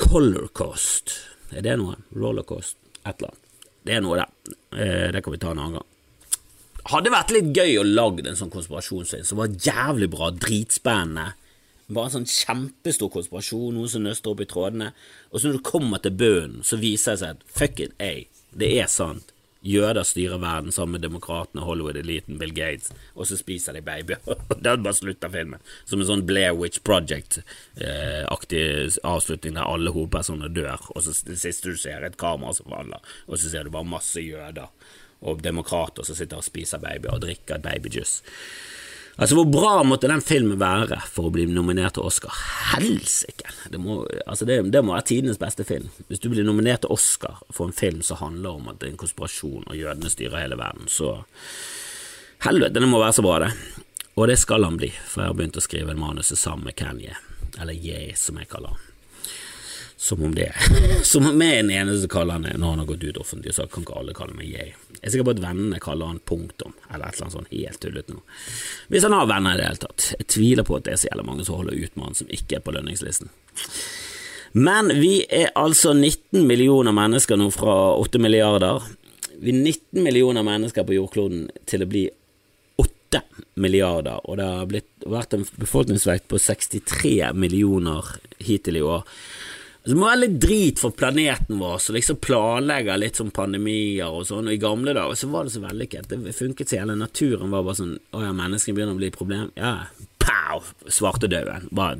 Colorcost, 0.00 1.14
er 1.54 1.62
det 1.62 1.76
noe? 1.78 1.94
Rollercost? 2.16 2.76
Et 3.04 3.14
eller 3.14 3.30
annet. 3.30 3.70
Det 3.86 3.94
er 3.94 4.02
noe, 4.04 4.18
det. 4.18 4.56
Eh, 4.74 5.06
det 5.14 5.22
kan 5.22 5.34
vi 5.36 5.40
ta 5.40 5.54
en 5.54 5.62
annen 5.62 5.78
gang. 5.78 5.86
Hadde 6.90 7.12
vært 7.14 7.30
litt 7.30 7.50
gøy 7.54 7.76
å 7.78 7.86
lage 7.86 8.24
en 8.26 8.38
sånn 8.38 8.50
konspirasjonsfilm 8.50 9.26
som 9.28 9.38
var 9.38 9.52
jævlig 9.62 10.08
bra, 10.10 10.32
dritspennende. 10.34 11.36
Bare 11.90 12.08
en 12.08 12.14
sånn 12.16 12.30
kjempestor 12.30 13.12
konspirasjon, 13.14 13.76
noen 13.76 13.90
som 13.92 14.02
nøster 14.02 14.32
opp 14.32 14.42
i 14.42 14.48
trådene. 14.50 14.88
Og 15.30 15.38
så 15.38 15.46
når 15.46 15.60
du 15.60 15.68
kommer 15.68 16.02
til 16.02 16.16
bunnen, 16.18 16.64
så 16.66 16.80
viser 16.82 17.14
det 17.14 17.22
seg 17.22 17.36
at 17.36 17.44
fuck 17.46 17.82
it, 17.82 17.94
ey, 18.02 18.24
det 18.58 18.72
er 18.80 18.90
sant. 18.90 19.30
Jøder 19.62 20.06
styrer 20.08 20.40
verden 20.40 20.72
sammen 20.72 20.96
med 20.96 21.04
demokratene, 21.04 21.62
Hollywood-eliten, 21.66 22.38
Bill 22.40 22.54
Gates, 22.56 22.94
og 23.12 23.28
så 23.28 23.36
spiser 23.36 23.76
de 23.76 23.82
babyer. 23.84 24.22
det 24.64 24.72
bare 24.80 24.96
slutter 24.96 25.30
filmen. 25.30 25.62
Som 25.84 26.00
en 26.00 26.08
sånn 26.08 26.24
Blair 26.26 26.56
Witch 26.56 26.80
Project-aktig 26.86 28.62
eh, 28.64 28.98
avslutning 29.04 29.58
der 29.60 29.68
alle 29.68 29.92
hovedpersonene 29.94 30.50
dør, 30.56 30.88
og 30.94 31.04
så 31.04 31.14
det 31.28 31.38
siste 31.42 31.70
du 31.70 31.78
ser, 31.78 32.00
er 32.00 32.08
et 32.08 32.18
kamera 32.18 32.56
som 32.56 32.72
faller, 32.72 33.14
og 33.28 33.36
så 33.36 33.52
ser 33.52 33.68
du 33.68 33.74
bare 33.76 33.92
masse 33.92 34.24
jøder 34.24 34.72
og 35.20 35.42
demokrater 35.44 36.06
som 36.06 36.16
sitter 36.16 36.40
og 36.40 36.46
spiser 36.46 36.82
baby 36.82 37.10
og 37.12 37.22
drikker 37.24 37.62
babyjuice. 37.62 38.22
Altså, 39.20 39.34
Hvor 39.36 39.48
bra 39.52 39.82
måtte 39.84 40.08
den 40.08 40.22
filmen 40.24 40.60
være 40.60 40.96
for 41.12 41.28
å 41.28 41.32
bli 41.34 41.44
nominert 41.50 41.98
til 41.98 42.06
Oscar? 42.08 42.32
Helsike! 42.70 43.50
Det, 43.68 43.80
altså 44.24 44.48
det, 44.48 44.62
det 44.72 44.80
må 44.80 44.94
være 44.94 45.08
tidenes 45.10 45.40
beste 45.40 45.66
film. 45.68 45.90
Hvis 46.08 46.22
du 46.22 46.30
blir 46.32 46.46
nominert 46.46 46.86
til 46.86 46.94
Oscar 46.94 47.42
for 47.52 47.68
en 47.68 47.76
film 47.76 48.00
som 48.06 48.22
handler 48.22 48.56
om 48.56 48.70
at 48.72 48.80
det 48.80 48.88
er 48.88 48.94
en 48.94 49.02
konspirasjon 49.02 49.68
og 49.68 49.76
jødene 49.76 50.12
styrer 50.12 50.40
hele 50.40 50.60
verden, 50.60 50.88
så 50.88 51.18
Helvete, 52.40 52.80
det 52.80 52.88
må 52.88 52.96
være 53.02 53.12
så 53.18 53.22
bra, 53.26 53.34
det. 53.42 53.50
Og 54.16 54.30
det 54.30 54.38
skal 54.40 54.64
han 54.64 54.78
bli, 54.80 54.88
for 54.88 55.20
jeg 55.20 55.28
har 55.28 55.36
begynt 55.36 55.58
å 55.60 55.64
skrive 55.64 55.92
en 55.92 56.00
manus 56.00 56.32
sammen 56.32 56.70
med 56.70 56.78
Kanye, 56.80 57.18
eller 57.60 57.76
Ye, 57.76 58.14
som 58.16 58.40
jeg 58.40 58.48
kaller 58.48 58.72
han. 58.72 58.89
Som 60.00 60.22
om 60.24 60.34
det 60.34 60.52
Som 61.04 61.26
om 61.28 61.42
jeg 61.44 61.58
er 61.58 61.60
den 61.60 61.70
eneste 61.76 62.06
som 62.06 62.12
kaller 62.14 62.38
han 62.38 62.46
det 62.46 62.54
når 62.56 62.70
han 62.72 62.78
har 62.80 62.86
gått 62.88 63.02
ut 63.04 63.18
offentlig, 63.20 63.52
så 63.52 63.66
kan 63.68 63.84
ikke 63.84 63.98
alle 64.00 64.14
kalle 64.16 64.32
meg 64.32 64.48
Ye. 64.48 64.70
Jeg 64.94 65.02
er 65.02 65.12
sikker 65.12 65.26
på 65.28 65.34
at 65.34 65.42
vennene 65.42 65.80
kaller 65.82 66.08
han 66.08 66.22
punktum, 66.24 66.72
eller 66.88 67.04
et 67.04 67.18
eller 67.18 67.26
annet 67.26 67.36
sånt 67.36 67.52
helt 67.52 67.80
tullete 67.82 68.14
noe. 68.14 68.38
Hvis 68.88 69.04
han 69.04 69.16
har 69.16 69.28
venner 69.28 69.58
i 69.58 69.60
det 69.60 69.66
hele 69.68 69.82
tatt. 69.82 70.06
Jeg 70.16 70.28
tviler 70.32 70.64
på 70.64 70.78
at 70.78 70.86
det 70.86 70.94
er 70.94 71.02
så 71.02 71.10
jævla 71.10 71.26
mange 71.28 71.44
som 71.44 71.58
holder 71.60 71.76
ut 71.76 71.98
med 71.98 72.06
han 72.08 72.16
som 72.16 72.32
ikke 72.32 72.56
er 72.56 72.64
på 72.64 72.74
lønningslisten. 72.78 73.28
Men 74.56 74.88
vi 75.02 75.12
er 75.28 75.52
altså 75.60 75.92
19 75.92 76.48
millioner 76.48 76.96
mennesker 76.96 77.36
nå 77.36 77.50
fra 77.54 77.76
8 78.00 78.24
milliarder. 78.24 78.88
Vi 79.36 79.52
er 79.52 79.60
19 79.60 80.00
millioner 80.00 80.48
mennesker 80.48 80.88
på 80.88 80.96
jordkloden 80.96 81.44
til 81.68 81.84
å 81.84 81.90
bli 81.92 82.06
8 82.80 83.20
milliarder, 83.60 84.24
og 84.24 84.40
det 84.40 84.48
har 84.48 84.66
blitt, 84.72 84.90
vært 85.04 85.36
en 85.36 85.44
befolkningsvekt 85.60 86.28
på 86.32 86.40
63 86.40 87.34
millioner 87.36 88.14
hittil 88.40 88.80
i 88.80 88.86
år. 88.96 89.04
Det 89.80 89.96
må 89.96 90.10
være 90.10 90.20
litt 90.26 90.36
drit 90.42 90.80
for 90.82 90.92
planeten 90.92 91.56
vår 91.60 91.78
som 91.80 91.96
liksom 91.96 92.18
planlegger 92.20 93.00
litt 93.00 93.16
sånn 93.16 93.32
pandemier 93.32 94.12
og 94.12 94.26
sånn. 94.28 94.50
Og 94.50 94.56
I 94.56 94.60
gamle 94.60 94.92
dager 94.96 95.16
så 95.16 95.30
var 95.32 95.46
det 95.46 95.54
så 95.54 95.62
vellykket. 95.64 96.10
Det 96.10 96.34
funket 96.36 96.68
så 96.68 96.82
hele 96.82 96.98
naturen 97.00 97.52
var 97.54 97.64
bare 97.64 97.80
sånn 97.80 97.94
Å 98.12 98.24
ja, 98.26 98.34
menneskene 98.36 98.76
begynner 98.76 98.98
å 98.98 99.00
bli 99.00 99.08
et 99.08 99.16
problem. 99.16 99.48
Ja, 99.56 99.88
pow! 100.20 100.66
Svartedauden. 100.84 101.70
Bare 101.72 101.96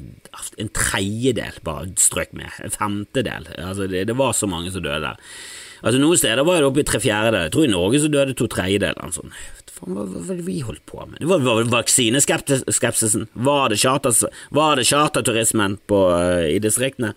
en 0.61 0.71
tredjedel 0.77 1.57
bare 1.65 1.89
strøk 2.01 2.37
med. 2.37 2.53
En 2.61 2.75
femtedel. 2.75 3.49
Altså, 3.57 3.89
det, 3.89 4.05
det 4.11 4.19
var 4.19 4.37
så 4.37 4.51
mange 4.51 4.75
som 4.75 4.85
døde 4.85 5.01
der. 5.07 5.33
Altså 5.81 6.03
Noen 6.03 6.21
steder 6.21 6.45
var 6.45 6.61
det 6.61 6.69
oppe 6.69 6.83
i 6.83 6.87
tre 6.89 7.01
fjerdedeler. 7.01 7.49
Jeg 7.49 7.55
tror 7.55 7.65
i 7.65 7.73
Norge 7.73 8.03
så 8.03 8.13
døde 8.13 8.37
to 8.37 8.51
tredjedeler. 8.53 9.15
Sånn. 9.17 9.33
Hva 9.81 10.05
var 10.05 10.37
det 10.37 10.45
vi 10.45 10.59
holdt 10.61 10.85
på 10.91 11.01
med? 11.07 11.17
Det 11.23 11.31
var, 11.31 11.41
var 11.47 11.65
vaksineskepsisen. 11.73 13.31
Var 13.33 13.73
det, 13.73 13.81
charterturismen 13.81 15.79
uh, 15.89 16.45
i 16.45 16.61
distriktene? 16.61 17.15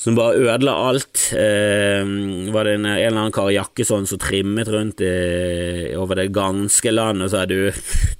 Som 0.00 0.16
bare 0.16 0.38
ødela 0.40 0.72
alt. 0.88 1.26
Eh, 1.36 2.00
var 2.54 2.64
det 2.64 2.78
en, 2.78 2.86
en, 2.88 2.96
eller 2.96 3.20
annen 3.20 3.34
Kari 3.36 3.58
Jakkesson 3.58 4.08
som 4.08 4.20
trimmet 4.22 4.70
rundt 4.72 5.02
i, 5.04 5.12
over 6.00 6.16
det 6.16 6.30
ganske 6.32 6.94
land 6.94 7.26
og 7.26 7.32
sa 7.34 7.44
du, 7.48 7.68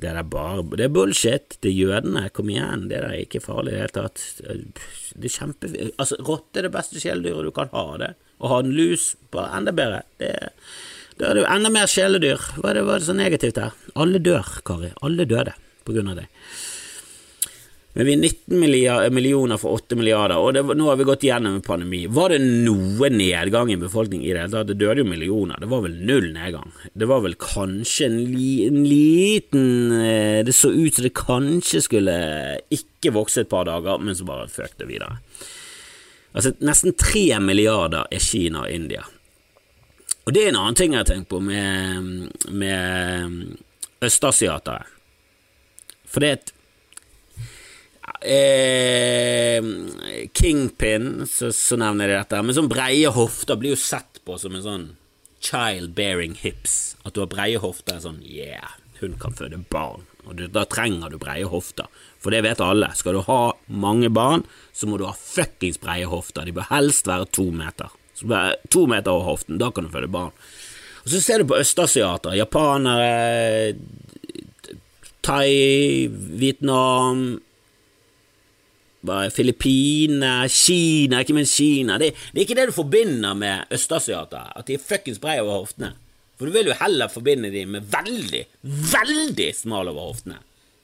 det 0.00 0.10
er 0.10 0.20
bare 0.28 0.66
Det 0.76 0.86
er 0.86 0.92
bullshit, 0.92 1.56
det 1.64 1.72
er 1.72 1.78
jødene, 1.78 2.26
kom 2.36 2.52
igjen, 2.52 2.88
det 2.92 3.00
er 3.00 3.16
ikke 3.22 3.42
farlig 3.44 3.72
i 3.72 3.78
det 3.78 3.82
hele 3.86 3.96
tatt. 3.96 4.26
Det 4.44 5.26
er 5.30 5.36
kjempe... 5.38 5.72
Altså, 5.96 6.20
rotte 6.26 6.60
er 6.60 6.68
det 6.68 6.74
beste 6.76 7.00
kjæledyret 7.00 7.48
du 7.48 7.54
kan 7.56 7.72
ha, 7.72 7.84
det. 8.02 8.14
Å 8.40 8.52
ha 8.52 8.62
en 8.62 8.72
lus, 8.76 9.14
bare 9.32 9.52
enda 9.56 9.74
bedre. 9.76 10.04
Det 10.20 10.34
da 11.20 11.28
er 11.28 11.36
det 11.36 11.42
jo 11.42 11.48
enda 11.52 11.68
mer 11.68 11.90
kjæledyr. 11.90 12.44
Hva 12.56 12.70
er 12.70 12.78
det, 12.78 12.84
det 12.88 13.04
så 13.04 13.14
negativt 13.16 13.58
her? 13.60 13.74
Alle 14.00 14.20
dør, 14.24 14.46
Kari. 14.64 14.88
Alle 15.04 15.26
døde 15.28 15.52
på 15.84 15.92
grunn 15.92 16.08
av 16.14 16.22
det. 16.22 16.30
Men 17.92 18.06
vi 18.06 18.12
er 18.14 18.20
19 18.22 19.14
millioner 19.14 19.58
for 19.58 19.80
8 19.80 19.96
milliarder, 19.98 20.38
og 20.38 20.52
det, 20.54 20.62
nå 20.78 20.86
har 20.86 20.98
vi 21.00 21.06
gått 21.08 21.24
gjennom 21.26 21.56
en 21.56 21.64
pandemi. 21.64 22.04
Var 22.06 22.30
det 22.30 22.38
noe 22.68 23.08
nedgang 23.10 23.72
i 23.74 23.78
befolkningen 23.80 24.22
i 24.22 24.30
det 24.30 24.44
hele 24.44 24.52
tatt? 24.52 24.68
Det 24.68 24.76
døde 24.78 25.02
jo 25.02 25.08
millioner, 25.10 25.58
det 25.58 25.70
var 25.72 25.82
vel 25.82 25.96
null 26.06 26.28
nedgang. 26.36 26.70
Det 26.94 27.08
var 27.10 27.24
vel 27.24 27.34
kanskje 27.42 28.06
en, 28.06 28.20
li, 28.30 28.50
en 28.68 28.78
liten 28.86 29.96
eh, 29.98 30.42
Det 30.46 30.54
så 30.54 30.70
ut 30.70 30.94
som 30.94 31.08
det 31.08 31.16
kanskje 31.18 31.82
skulle 31.88 32.14
ikke 32.70 33.14
vokse 33.16 33.42
et 33.42 33.50
par 33.50 33.66
dager, 33.66 33.98
men 33.98 34.14
så 34.14 34.28
bare 34.28 34.46
føk 34.52 34.78
det 34.78 34.86
videre. 34.92 35.18
Altså, 36.30 36.54
nesten 36.62 36.94
3 36.94 37.40
milliarder 37.42 38.06
er 38.06 38.22
Kina 38.22 38.68
og 38.68 38.70
India. 38.70 39.02
Og 40.28 40.34
det 40.36 40.44
er 40.44 40.52
en 40.52 40.60
annen 40.62 40.78
ting 40.78 40.94
jeg 40.94 41.02
har 41.02 41.10
tenkt 41.10 41.30
på 41.32 41.42
med, 41.42 42.30
med 42.54 43.58
østasiatere. 44.04 44.86
For 46.06 46.22
det 46.22 46.30
er 46.30 46.38
et 46.38 46.54
eh, 48.22 49.64
Kingpin, 50.32 51.26
så, 51.26 51.52
så, 51.52 51.78
nevner 51.80 52.08
de 52.08 52.18
dette. 52.18 52.42
Men 52.44 52.56
sånn 52.56 52.70
breie 52.70 53.10
hofter 53.14 53.58
blir 53.60 53.74
jo 53.74 53.80
sett 53.80 54.20
på 54.26 54.38
som 54.40 54.56
en 54.56 54.66
sånn 54.66 54.86
child 55.40 55.94
bearing 55.96 56.36
hips. 56.40 56.96
At 57.04 57.16
du 57.16 57.22
har 57.24 57.32
breie 57.32 57.60
hofter 57.62 57.96
er 57.96 58.04
sånn 58.04 58.22
yeah, 58.26 58.76
hun 59.00 59.16
kan 59.20 59.36
føde 59.36 59.62
barn. 59.72 60.06
Og 60.28 60.36
du, 60.36 60.44
da 60.52 60.66
trenger 60.68 61.12
du 61.12 61.18
breie 61.20 61.48
hofter. 61.48 61.88
For 62.20 62.34
det 62.34 62.42
vet 62.44 62.60
alle. 62.62 62.92
Skal 62.96 63.16
du 63.16 63.24
ha 63.26 63.40
mange 63.72 64.10
barn, 64.12 64.44
så 64.76 64.88
må 64.88 65.00
du 65.00 65.06
ha 65.08 65.16
fuckings 65.16 65.80
breie 65.80 66.08
hofter. 66.08 66.44
De 66.44 66.54
bør 66.56 66.68
helst 66.70 67.08
være 67.08 67.30
to 67.32 67.48
meter. 67.54 67.92
Så 68.14 68.28
to 68.68 68.84
meter 68.90 69.14
over 69.14 69.32
hoften, 69.32 69.58
da 69.60 69.70
kan 69.72 69.86
du 69.86 69.94
føde 69.94 70.10
barn. 70.12 70.34
Og 71.00 71.08
så 71.14 71.22
ser 71.24 71.40
du 71.40 71.48
på 71.48 71.56
østasiater, 71.56 72.36
japanere, 72.36 73.72
Thai, 75.24 76.08
Vietnam 76.40 77.40
Filippinene, 79.32 80.48
Kina, 80.52 81.22
ikke 81.22 81.36
minst 81.38 81.56
Kina. 81.56 81.96
Det, 81.98 82.12
det, 82.32 82.36
er 82.36 82.44
ikke 82.44 82.58
det 82.58 82.68
du 82.68 82.76
forbinder 82.76 83.38
med 83.38 83.72
østasiater, 83.72 84.52
at 84.56 84.68
de 84.68 84.76
er 84.76 84.84
fuckings 84.84 85.20
breie 85.22 85.40
over 85.40 85.62
hoftene. 85.62 85.94
For 86.36 86.48
du 86.48 86.54
vil 86.56 86.70
jo 86.70 86.76
heller 86.80 87.12
forbinde 87.12 87.50
dem 87.52 87.74
med 87.76 87.88
veldig, 87.92 88.46
veldig 88.64 89.50
smale 89.56 89.92
over 89.92 90.12
hoftene. 90.12 90.38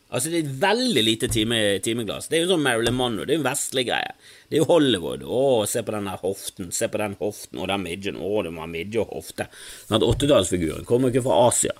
Altså, 0.06 0.30
det 0.30 0.38
er 0.38 0.44
et 0.44 0.58
veldig 0.62 1.02
lite 1.02 1.28
time, 1.32 1.56
timeglass. 1.82 2.28
Det 2.30 2.38
er 2.38 2.44
jo 2.44 2.52
sånn 2.52 2.62
Marilyn 2.62 2.94
Monroe, 2.94 3.26
det 3.26 3.34
er 3.34 3.40
jo 3.40 3.42
en 3.42 3.48
vestlig 3.48 3.86
greie. 3.88 4.12
Det 4.46 4.58
er 4.58 4.62
jo 4.62 4.68
Hollywood. 4.68 5.24
Å, 5.26 5.40
se 5.68 5.82
på 5.82 5.94
den 5.96 6.06
der 6.06 6.20
hoften, 6.22 6.68
se 6.72 6.88
på 6.92 7.00
den 7.02 7.16
hoften 7.18 7.60
og 7.60 7.70
den 7.72 7.82
midjen. 7.82 8.20
Å, 8.20 8.30
det 8.46 8.52
må 8.54 8.62
ha 8.62 8.70
midje 8.70 9.02
og 9.02 9.16
hofte. 9.16 9.48
Den 9.90 10.06
åttedalsfiguren 10.06 10.86
kommer 10.86 11.10
jo 11.10 11.16
ikke 11.16 11.26
fra 11.26 11.40
Asia. 11.48 11.74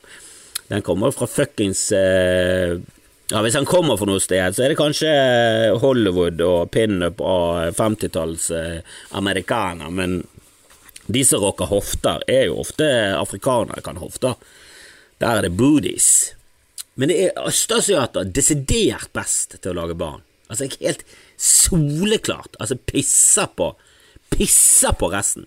Den 0.66 0.82
kommer 0.82 1.14
fra 1.14 1.28
fuckings 1.30 1.84
eh, 1.94 2.80
Ja, 3.30 3.40
hvis 3.42 3.56
han 3.58 3.66
kommer 3.66 3.98
fra 3.98 4.06
noe 4.06 4.22
sted, 4.22 4.54
så 4.54 4.62
er 4.62 4.70
det 4.70 4.78
kanskje 4.78 5.12
Hollywood 5.82 6.42
og 6.46 6.70
pinup 6.70 7.18
og 7.18 7.74
50-talls 7.74 8.50
eh, 8.54 8.98
amerikaner, 9.18 9.90
men 9.90 10.20
de 11.06 11.24
som 11.26 11.42
rocker 11.42 11.70
hofter, 11.70 12.22
er 12.30 12.46
jo 12.48 12.60
ofte 12.62 12.86
afrikanere 13.14 13.82
kan 13.82 13.98
hofter. 14.02 14.34
Der 15.22 15.38
er 15.38 15.46
det 15.46 15.56
booties. 15.58 16.34
Men 16.94 17.10
det 17.10 17.18
er 17.24 17.42
østasiater 17.46 18.26
desidert 18.30 19.12
best 19.14 19.58
til 19.60 19.74
å 19.74 19.80
lage 19.82 19.98
barn. 19.98 20.22
Altså 20.50 20.68
helt 20.80 21.02
soleklart. 21.36 22.56
Altså 22.58 22.78
pisser 22.78 23.50
på 23.58 23.74
Pisser 24.26 24.90
på 24.98 25.06
resten. 25.12 25.44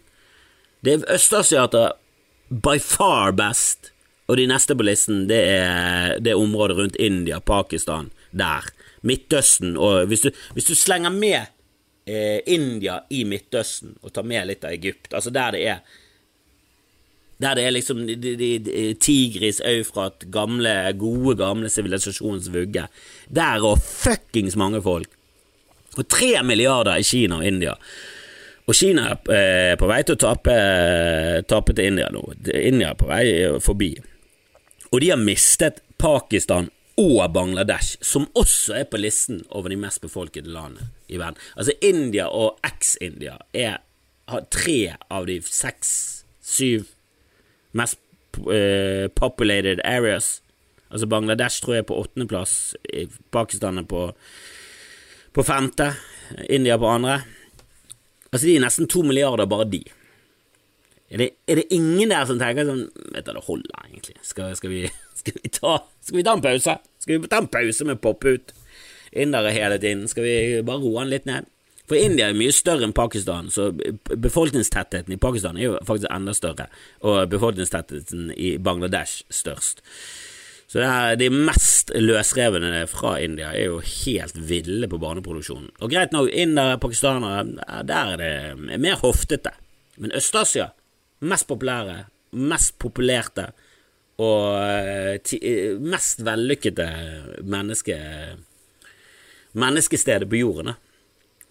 Det 0.80 0.94
er 0.94 1.10
østasiater 1.18 1.98
by 2.50 2.78
far 2.80 3.34
best, 3.36 3.92
og 4.30 4.38
de 4.38 4.46
neste 4.50 4.76
på 4.78 4.86
listen 4.86 5.24
det 5.30 5.40
er 5.58 6.20
det 6.22 6.38
området 6.38 6.78
rundt 6.78 7.00
India, 7.02 7.40
Pakistan, 7.42 8.12
der. 8.32 8.70
Midtøsten 9.02 9.78
og 9.80 10.10
Hvis 10.12 10.22
du, 10.22 10.30
hvis 10.54 10.68
du 10.68 10.76
slenger 10.76 11.10
med 11.10 11.40
eh, 12.06 12.42
India 12.46 13.00
i 13.10 13.24
Midtøsten 13.24 13.96
og 14.04 14.14
tar 14.14 14.28
med 14.28 14.50
litt 14.50 14.66
av 14.68 14.76
Egypt, 14.76 15.14
altså 15.14 15.32
der 15.34 15.56
det 15.56 15.64
er 15.72 15.82
der 17.40 17.56
det 17.56 17.64
er 17.64 17.72
liksom 17.72 18.02
de, 18.04 18.16
de, 18.20 18.36
de, 18.60 18.94
Tigris, 19.00 19.62
Eufrat, 19.64 20.26
gamle, 20.28 20.74
gode, 21.00 21.38
gamle 21.40 21.70
sivilisasjonens 21.72 22.50
vugge. 22.52 22.84
Der 23.32 23.64
og 23.64 23.80
fuckings 23.80 24.58
mange 24.60 24.82
folk. 24.84 25.08
Og 25.96 26.04
tre 26.12 26.34
milliarder 26.44 27.00
i 27.00 27.08
Kina 27.08 27.40
og 27.40 27.48
India. 27.48 27.78
Og 28.68 28.76
Kina 28.76 29.08
er 29.08 29.72
eh, 29.72 29.78
på 29.80 29.88
vei 29.88 30.02
til 30.04 30.18
å 30.18 30.22
tape, 30.22 30.56
tape 31.48 31.74
til 31.78 31.94
India 31.94 32.12
nå. 32.12 32.26
India 32.52 32.92
er 32.92 33.00
på 33.00 33.08
vei 33.08 33.24
forbi. 33.64 33.94
Og 34.92 35.02
de 35.02 35.12
har 35.14 35.22
mistet 35.22 35.82
Pakistan 36.02 36.70
og 37.00 37.34
Bangladesh, 37.34 37.98
som 38.02 38.28
også 38.36 38.82
er 38.82 38.88
på 38.90 39.00
listen 39.00 39.44
over 39.50 39.72
de 39.72 39.78
mest 39.80 40.02
befolkede 40.02 40.52
landene 40.52 40.90
i 41.08 41.20
verden. 41.20 41.40
Altså 41.56 41.76
India 41.82 42.28
og 42.28 42.60
eks-India 42.66 43.38
har 44.30 44.46
tre 44.52 44.96
av 45.10 45.28
de 45.30 45.40
seks, 45.46 45.92
syv 46.42 46.90
mest 47.78 48.00
uh, 48.42 49.08
populated 49.16 49.80
areas. 49.86 50.42
Altså 50.90 51.08
Bangladesh 51.08 51.62
tror 51.62 51.78
jeg 51.78 51.86
er 51.86 51.90
på 51.92 52.00
åttendeplass, 52.02 52.76
Pakistan 53.32 53.78
er 53.78 53.88
på, 53.88 54.10
på 55.34 55.46
femte, 55.46 55.94
India 56.50 56.78
på 56.78 56.90
andre. 56.90 57.22
Altså 58.32 58.48
De 58.48 58.58
er 58.58 58.66
nesten 58.66 58.90
to 58.90 59.06
milliarder, 59.06 59.46
bare 59.50 59.70
de. 59.70 59.84
Er 61.10 61.24
det, 61.24 61.30
er 61.50 61.58
det 61.58 61.70
ingen 61.74 62.12
der 62.12 62.26
som 62.30 62.38
tenker 62.38 62.68
sånn 62.70 62.84
Vet 63.16 63.26
du, 63.26 63.34
det 63.34 63.46
holder 63.48 63.86
egentlig. 63.88 64.18
Skal, 64.22 64.56
skal, 64.58 64.74
vi, 64.74 64.84
skal, 65.20 65.40
vi 65.42 65.54
ta, 65.54 65.78
skal 66.06 66.20
vi 66.20 66.26
ta 66.26 66.36
en 66.38 66.44
pause? 66.46 66.76
Skal 67.02 67.24
vi 67.24 67.32
ta 67.32 67.42
en 67.42 67.52
pause 67.52 67.88
med 67.90 68.02
pop 68.04 68.26
ut? 68.28 68.54
Indere 69.10 69.54
hele 69.56 69.80
tiden. 69.82 70.06
Skal 70.12 70.28
vi 70.28 70.36
bare 70.66 70.84
roe 70.84 71.02
den 71.02 71.14
litt 71.16 71.30
ned? 71.30 71.50
For 71.90 71.98
India 71.98 72.28
er 72.30 72.38
mye 72.38 72.54
større 72.54 72.86
enn 72.86 72.94
Pakistan, 72.94 73.48
så 73.50 73.72
befolkningstettheten 73.74 75.16
i 75.16 75.18
Pakistan 75.18 75.58
er 75.58 75.72
jo 75.72 75.78
faktisk 75.82 76.12
enda 76.14 76.36
større, 76.38 76.68
og 77.02 77.32
befolkningstettheten 77.32 78.28
i 78.38 78.52
Bangladesh 78.62 79.24
størst. 79.34 79.82
Så 80.70 80.78
det 80.78 80.86
er, 80.86 81.16
de 81.18 81.32
mest 81.34 81.90
løsrevne 81.98 82.84
fra 82.92 83.16
India 83.18 83.50
er 83.58 83.72
jo 83.72 83.80
helt 83.82 84.38
ville 84.52 84.86
på 84.86 85.00
barneproduksjonen. 85.02 85.72
Og 85.82 85.90
greit 85.90 86.14
nok, 86.14 86.30
indere, 86.30 86.78
pakistanere, 86.78 87.42
der 87.90 88.14
er 88.14 88.22
det 88.22 88.78
mer 88.78 89.02
hoftete. 89.02 89.56
Men 89.98 90.14
Øst-Asia, 90.14 90.70
mest 91.20 91.48
populære, 91.50 92.04
mest 92.32 92.78
populerte 92.80 93.50
og 94.20 95.24
ti, 95.24 95.40
mest 95.80 96.24
vellykkede 96.28 96.88
menneske, 97.48 97.98
menneskestedet 99.60 100.28
på 100.30 100.42
jorden. 100.42 100.74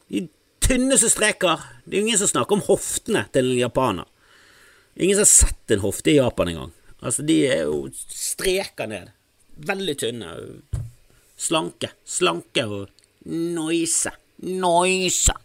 De 0.08 0.26
tynneste 0.64 1.10
streker. 1.12 1.64
Det 1.84 1.96
er 1.96 2.06
ingen 2.06 2.20
som 2.20 2.30
snakker 2.30 2.58
om 2.58 2.66
hoftene 2.68 3.24
til 3.32 3.54
en 3.54 3.62
japaner. 3.62 4.08
Ingen 4.98 5.16
som 5.16 5.24
har 5.24 5.32
sett 5.32 5.74
en 5.74 5.84
hofte 5.84 6.12
i 6.12 6.18
Japan 6.18 6.52
engang. 6.52 6.72
Altså, 7.00 7.22
de 7.22 7.38
er 7.46 7.64
jo 7.68 7.86
streker 7.94 8.88
ned. 8.90 9.12
Veldig 9.68 9.96
tynne. 10.00 10.32
Slanke. 11.38 11.92
Slanke 12.04 12.64
og 12.66 12.88
noise. 13.28 14.12
Noise. 14.42 15.36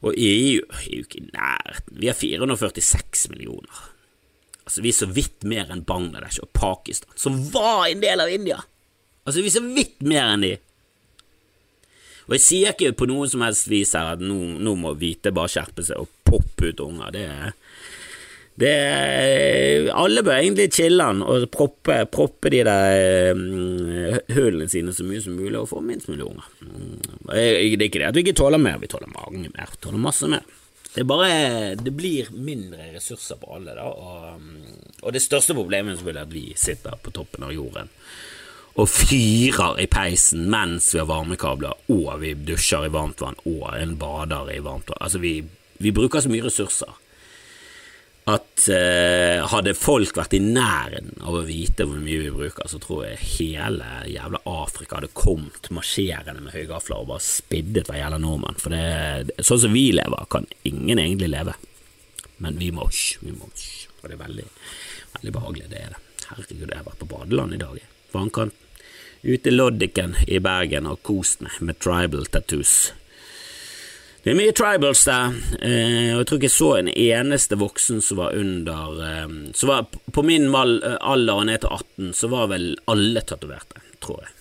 Og 0.00 0.16
EU 0.16 0.62
er 0.64 0.84
jo 0.88 1.04
ikke 1.04 1.20
i 1.20 1.28
nærheten. 1.28 1.98
Vi 2.00 2.08
har 2.08 2.16
446 2.16 3.28
millioner. 3.34 3.82
Altså, 4.64 4.80
vi 4.84 4.92
er 4.92 4.96
så 4.96 5.08
vidt 5.10 5.44
mer 5.48 5.70
enn 5.72 5.84
Bangladesh 5.84 6.40
og 6.44 6.52
Pakistan, 6.56 7.12
som 7.18 7.36
var 7.52 7.88
en 7.88 8.02
del 8.02 8.22
av 8.22 8.32
India. 8.32 8.60
Altså, 9.26 9.42
vi 9.42 9.50
er 9.50 9.56
så 9.58 9.64
vidt 9.64 10.00
mer 10.06 10.30
enn 10.30 10.46
de. 10.46 10.54
Og 12.30 12.36
jeg 12.36 12.44
sier 12.44 12.72
ikke 12.76 12.94
på 12.94 13.08
noen 13.10 13.28
som 13.28 13.42
helst 13.42 13.66
vis 13.68 13.92
her 13.98 14.12
at 14.12 14.20
nå, 14.22 14.36
nå 14.62 14.76
må 14.78 14.94
hvite 14.94 15.32
bare 15.34 15.50
skjerpe 15.50 15.82
seg 15.82 15.98
og 15.98 16.12
poppe 16.22 16.70
ut 16.70 16.82
unger. 16.84 17.10
Det 17.16 17.24
er 17.26 17.56
det, 18.60 19.90
alle 19.96 20.22
bør 20.26 20.36
egentlig 20.36 20.68
chille'n 20.76 21.22
og 21.24 21.46
proppe, 21.52 21.96
proppe, 22.12 22.52
de 22.52 22.62
der 22.66 23.32
um, 23.32 24.18
hullene 24.34 24.68
sine 24.68 24.92
så 24.92 25.06
mye 25.06 25.22
som 25.24 25.38
mulig 25.38 25.56
og 25.60 25.70
få 25.70 25.80
minst 25.84 26.10
mulig 26.10 26.26
unger. 26.26 26.48
Mm, 26.60 26.98
det 27.30 27.44
er 27.44 27.88
ikke 27.88 28.00
det 28.02 28.08
at 28.10 28.18
vi 28.18 28.24
ikke 28.26 28.36
tåler 28.42 28.60
mer, 28.60 28.80
vi 28.82 28.90
tåler 28.90 29.12
mange 29.14 29.46
mer, 29.48 29.70
vi 29.72 29.80
tåler 29.80 30.02
masse 30.02 30.28
mer. 30.28 30.44
Det 30.90 31.06
bare 31.06 31.76
Det 31.78 31.92
blir 31.94 32.32
mindre 32.34 32.90
ressurser 32.96 33.38
på 33.38 33.54
alle, 33.56 33.76
da, 33.78 33.86
og, 33.86 34.42
og 35.00 35.14
det 35.14 35.22
største 35.22 35.54
problemet 35.54 36.02
er 36.02 36.24
at 36.24 36.34
vi 36.34 36.50
sitter 36.58 36.98
på 37.00 37.14
toppen 37.14 37.46
av 37.46 37.54
jorden 37.54 37.88
og 38.80 38.86
fyrer 38.88 39.80
i 39.82 39.86
peisen 39.90 40.44
mens 40.50 40.92
vi 40.94 41.00
har 41.00 41.08
varmekabler, 41.10 41.74
og 41.90 42.10
vi 42.22 42.34
dusjer 42.34 42.86
i 42.86 42.92
varmt 42.94 43.20
vann, 43.20 43.38
og 43.44 43.66
en 43.76 43.96
bader 43.98 44.52
i 44.54 44.60
varmt 44.62 44.88
vann. 44.92 45.00
Altså, 45.02 45.18
vi, 45.20 45.40
vi 45.82 45.92
bruker 45.92 46.22
så 46.22 46.30
mye 46.32 46.46
ressurser 46.46 46.94
at 48.28 48.66
eh, 48.68 49.40
hadde 49.48 49.72
folk 49.74 50.18
vært 50.18 50.34
i 50.36 50.42
nærheten 50.44 51.22
av 51.24 51.38
å 51.38 51.44
vite 51.46 51.86
hvor 51.88 52.02
mye 52.02 52.20
vi 52.26 52.32
bruker, 52.34 52.68
så 52.68 52.78
tror 52.82 53.06
jeg 53.06 53.22
hele 53.38 53.86
jævla 54.10 54.42
Afrika 54.50 54.98
hadde 54.98 55.12
kommet 55.16 55.70
marsjerende 55.72 56.44
med 56.44 56.54
høygafler 56.54 57.00
og 57.00 57.08
bare 57.14 57.24
spiddet 57.24 57.88
hver 57.88 58.02
jævla 58.02 58.20
nordmann. 58.20 58.60
For 58.60 58.76
det, 58.76 59.40
sånn 59.40 59.64
som 59.64 59.74
vi 59.74 59.88
lever, 59.96 60.28
kan 60.30 60.46
ingen 60.68 61.00
egentlig 61.00 61.32
leve. 61.32 61.56
Men 62.44 62.60
vi 62.60 62.70
må 62.72 62.86
vi 63.20 63.32
må 63.36 63.48
Og 63.48 64.06
det 64.08 64.14
er 64.14 64.22
veldig, 64.22 64.46
veldig 65.16 65.32
behagelig, 65.36 65.66
det 65.72 65.80
er 65.80 65.96
det. 65.96 66.04
Herregud, 66.30 66.68
jeg 66.68 66.76
har 66.76 66.86
vært 66.86 67.02
på 67.02 67.10
badeland 67.10 67.56
i 67.56 67.60
dag. 67.60 67.80
Vannkanten. 68.14 68.56
Ute 69.20 69.50
i 69.50 69.52
Loddiken 69.52 70.14
i 70.32 70.38
Bergen 70.40 70.86
og 70.88 71.02
kost 71.04 71.42
meg 71.44 71.58
med 71.60 71.76
tribal 71.84 72.24
tattoos. 72.32 72.94
Det 74.20 74.34
er 74.34 74.36
mye 74.36 74.52
tribals 74.52 75.06
der, 75.08 75.36
eh, 75.64 76.10
og 76.12 76.18
jeg 76.20 76.26
tror 76.28 76.38
ikke 76.40 76.48
jeg 76.50 76.52
så 76.52 76.68
en 76.76 76.90
eneste 76.92 77.56
voksen 77.56 78.02
som 78.04 78.18
var 78.20 78.34
under 78.36 78.98
eh, 79.06 79.30
så 79.56 79.70
var, 79.70 79.86
På 80.12 80.24
min 80.26 80.50
alder 80.52 81.32
og 81.38 81.46
ned 81.48 81.62
til 81.62 81.72
18 81.72 82.12
så 82.18 82.28
var 82.28 82.50
vel 82.52 82.74
alle 82.92 83.22
tatoverte, 83.24 83.80
tror 84.04 84.20
jeg. 84.26 84.34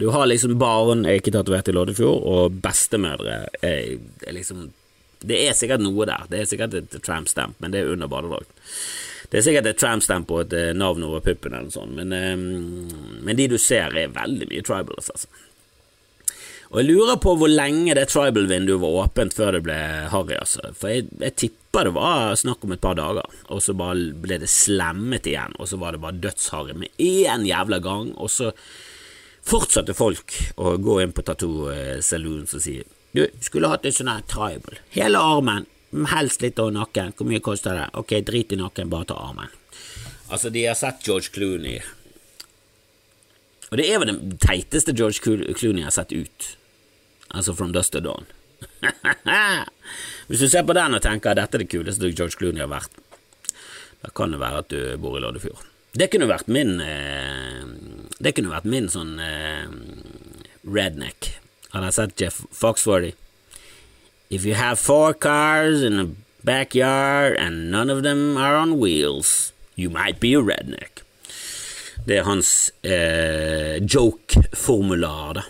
Du 0.00 0.08
har 0.14 0.24
liksom 0.24 0.56
barn 0.56 1.04
er 1.04 1.20
ikke 1.20 1.34
tatovert 1.34 1.68
i 1.68 1.76
Loddefjord, 1.76 2.24
og 2.24 2.56
bestemødre 2.64 3.42
er, 3.60 4.00
er 4.24 4.32
liksom 4.32 4.70
Det 5.20 5.36
er 5.44 5.52
sikkert 5.54 5.84
noe 5.84 6.08
der, 6.08 6.24
det 6.32 6.40
er 6.40 6.48
sikkert 6.48 6.80
et 6.80 6.96
tramp 7.04 7.28
stamp, 7.28 7.60
men 7.60 7.70
det 7.70 7.82
er 7.82 7.92
under 7.92 8.08
badedrakten. 8.08 8.56
Det 9.28 9.38
er 9.38 9.44
sikkert 9.44 9.68
et 9.68 9.78
tramp 9.78 10.02
stamp 10.02 10.32
og 10.32 10.46
et 10.46 10.56
eh, 10.56 10.72
navn 10.72 11.04
over 11.04 11.20
puppen 11.20 11.52
eller 11.52 11.68
noe 11.68 11.76
sånt, 11.76 11.94
men, 12.00 12.16
men 13.20 13.36
de 13.36 13.52
du 13.52 13.60
ser, 13.60 13.92
er 13.92 14.16
veldig 14.16 14.48
mye 14.48 14.64
tribals, 14.64 15.12
altså. 15.12 15.28
Og 16.72 16.78
jeg 16.80 16.88
lurer 16.88 17.18
på 17.20 17.34
hvor 17.36 17.50
lenge 17.52 17.92
det 17.98 18.06
tribal-vinduet 18.08 18.80
var 18.80 19.02
åpent 19.02 19.34
før 19.36 19.58
det 19.58 19.66
ble 19.66 19.76
harry, 20.08 20.38
altså. 20.40 20.70
For 20.72 20.88
jeg, 20.88 21.10
jeg 21.20 21.34
tipper 21.36 21.88
det 21.88 21.92
var 21.96 22.32
snakk 22.40 22.64
om 22.64 22.72
et 22.72 22.80
par 22.80 22.96
dager, 22.96 23.28
og 23.52 23.60
så 23.60 23.74
bare 23.76 24.06
ble 24.24 24.38
det 24.40 24.48
slemmet 24.48 25.28
igjen, 25.28 25.52
og 25.60 25.68
så 25.68 25.76
var 25.80 25.92
det 25.92 26.00
bare 26.00 26.16
dødsharry 26.24 26.76
med 26.80 26.96
én 26.96 27.44
jævla 27.48 27.78
gang, 27.84 28.14
og 28.16 28.32
så 28.32 28.54
fortsatte 29.44 29.92
folk 29.96 30.32
å 30.56 30.78
gå 30.80 30.96
inn 31.02 31.12
på 31.12 31.24
Tattoo 31.26 31.68
Saloon 32.00 32.46
og 32.46 32.62
si 32.62 32.78
du, 33.12 33.26
skulle 33.44 33.68
hatt 33.68 33.84
en 33.84 33.92
sånn 33.92 34.08
her 34.08 34.24
tribal. 34.24 34.78
Hele 34.94 35.20
armen, 35.20 35.66
helst 36.14 36.40
litt 36.40 36.60
over 36.62 36.72
nakken. 36.72 37.12
Hvor 37.18 37.28
mye 37.28 37.42
koster 37.44 37.76
det? 37.76 37.90
Ok, 38.00 38.14
drit 38.24 38.54
i 38.56 38.56
nakken, 38.56 38.88
bare 38.88 39.10
ta 39.10 39.18
armen. 39.20 39.52
Altså, 40.32 40.48
de 40.48 40.64
har 40.64 40.78
sett 40.78 41.04
George 41.04 41.28
Clooney 41.34 41.82
Og 43.68 43.76
det 43.76 43.84
er 43.84 43.98
vel 44.00 44.08
den 44.08 44.38
teiteste 44.40 44.94
George 44.96 45.20
Clooney 45.20 45.84
har 45.84 45.92
sett 45.92 46.14
ut 46.16 46.46
altså 47.32 47.54
From 47.56 47.72
Dust 47.74 47.92
to 47.92 48.00
Dawn. 48.04 48.28
Hvis 50.28 50.40
du 50.40 50.48
ser 50.48 50.64
på 50.66 50.76
den 50.76 50.94
og 50.94 51.02
tenker 51.02 51.32
at 51.32 51.40
dette 51.40 51.58
er 51.58 51.64
det 51.64 51.72
kuleste 51.72 52.12
George 52.12 52.38
Clooney 52.38 52.62
har 52.62 52.70
vært, 52.70 52.94
da 54.02 54.10
kan 54.14 54.34
det 54.34 54.40
være 54.42 54.64
at 54.64 54.70
du 54.72 54.80
bor 55.02 55.18
i 55.18 55.22
Loddefjord. 55.22 55.62
Det 55.92 56.08
kunne 56.08 56.30
vært 56.30 56.48
min 56.48 56.78
eh, 56.80 57.64
Det 58.22 58.32
kunne 58.32 58.52
vært 58.54 58.68
min 58.68 58.88
sånn 58.88 59.18
eh, 59.20 59.68
redneck. 60.64 61.34
Hadde 61.72 61.90
jeg 61.90 61.96
sett 61.98 62.22
Jeff 62.22 62.40
Foxworthy. 62.54 63.12
If 64.32 64.46
you 64.48 64.54
have 64.56 64.78
four 64.80 65.12
cars 65.12 65.82
in 65.82 66.00
a 66.00 66.06
backyard 66.42 67.36
and 67.36 67.70
none 67.70 67.90
of 67.90 68.02
them 68.02 68.38
are 68.38 68.56
on 68.56 68.78
wheels, 68.78 69.52
you 69.76 69.90
might 69.90 70.20
be 70.20 70.32
a 70.34 70.40
redneck. 70.40 71.02
Det 72.06 72.18
er 72.18 72.24
hans 72.26 72.72
eh, 72.82 73.76
joke-formular, 73.84 75.34
da. 75.38 75.44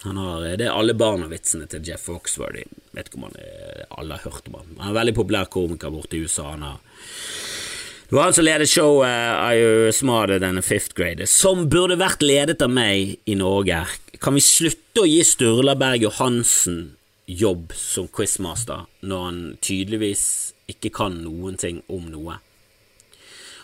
Har, 0.00 0.44
det 0.56 0.64
er 0.64 0.72
alle 0.72 0.94
barna-vitsene 0.96 1.66
til 1.68 1.84
Jeff 1.84 2.06
Foxworthy. 2.08 2.64
Vet 2.96 3.10
ikke 3.10 3.18
om 3.20 3.26
han 3.28 3.40
er, 3.42 3.82
alle 4.00 4.16
har 4.16 4.30
hørt 4.30 4.48
om 4.48 4.56
han. 4.62 4.70
Han 4.78 4.86
er 4.86 4.94
en 4.94 5.00
veldig 5.02 5.16
populær 5.18 5.50
komiker 5.52 5.92
borte 5.92 6.16
i 6.16 6.22
USA. 6.24 6.54
Han 6.54 6.64
har 6.64 6.78
det 8.10 8.16
var 8.16 8.24
han 8.26 8.34
som 8.34 8.42
ledet 8.42 8.66
showet 8.66 9.06
Are 9.06 9.54
You 9.54 9.92
Smarter 9.94 10.40
Than 10.42 10.58
a 10.58 10.62
Fifth 10.66 10.96
Grader, 10.98 11.28
som 11.30 11.68
burde 11.70 11.94
vært 11.94 12.24
ledet 12.26 12.58
av 12.64 12.72
meg 12.74 13.20
i 13.22 13.36
Norge. 13.38 13.84
Kan 14.18 14.34
vi 14.34 14.42
slutte 14.42 15.04
å 15.04 15.06
gi 15.06 15.20
Sturla 15.22 15.76
Berg 15.78 16.02
Johansen 16.08 16.96
jobb 17.30 17.70
som 17.78 18.08
quizmaster 18.10 18.88
når 19.06 19.22
han 19.28 19.38
tydeligvis 19.62 20.24
ikke 20.74 20.90
kan 20.96 21.20
noen 21.22 21.54
ting 21.60 21.84
om 21.86 22.10
noe? 22.10 22.40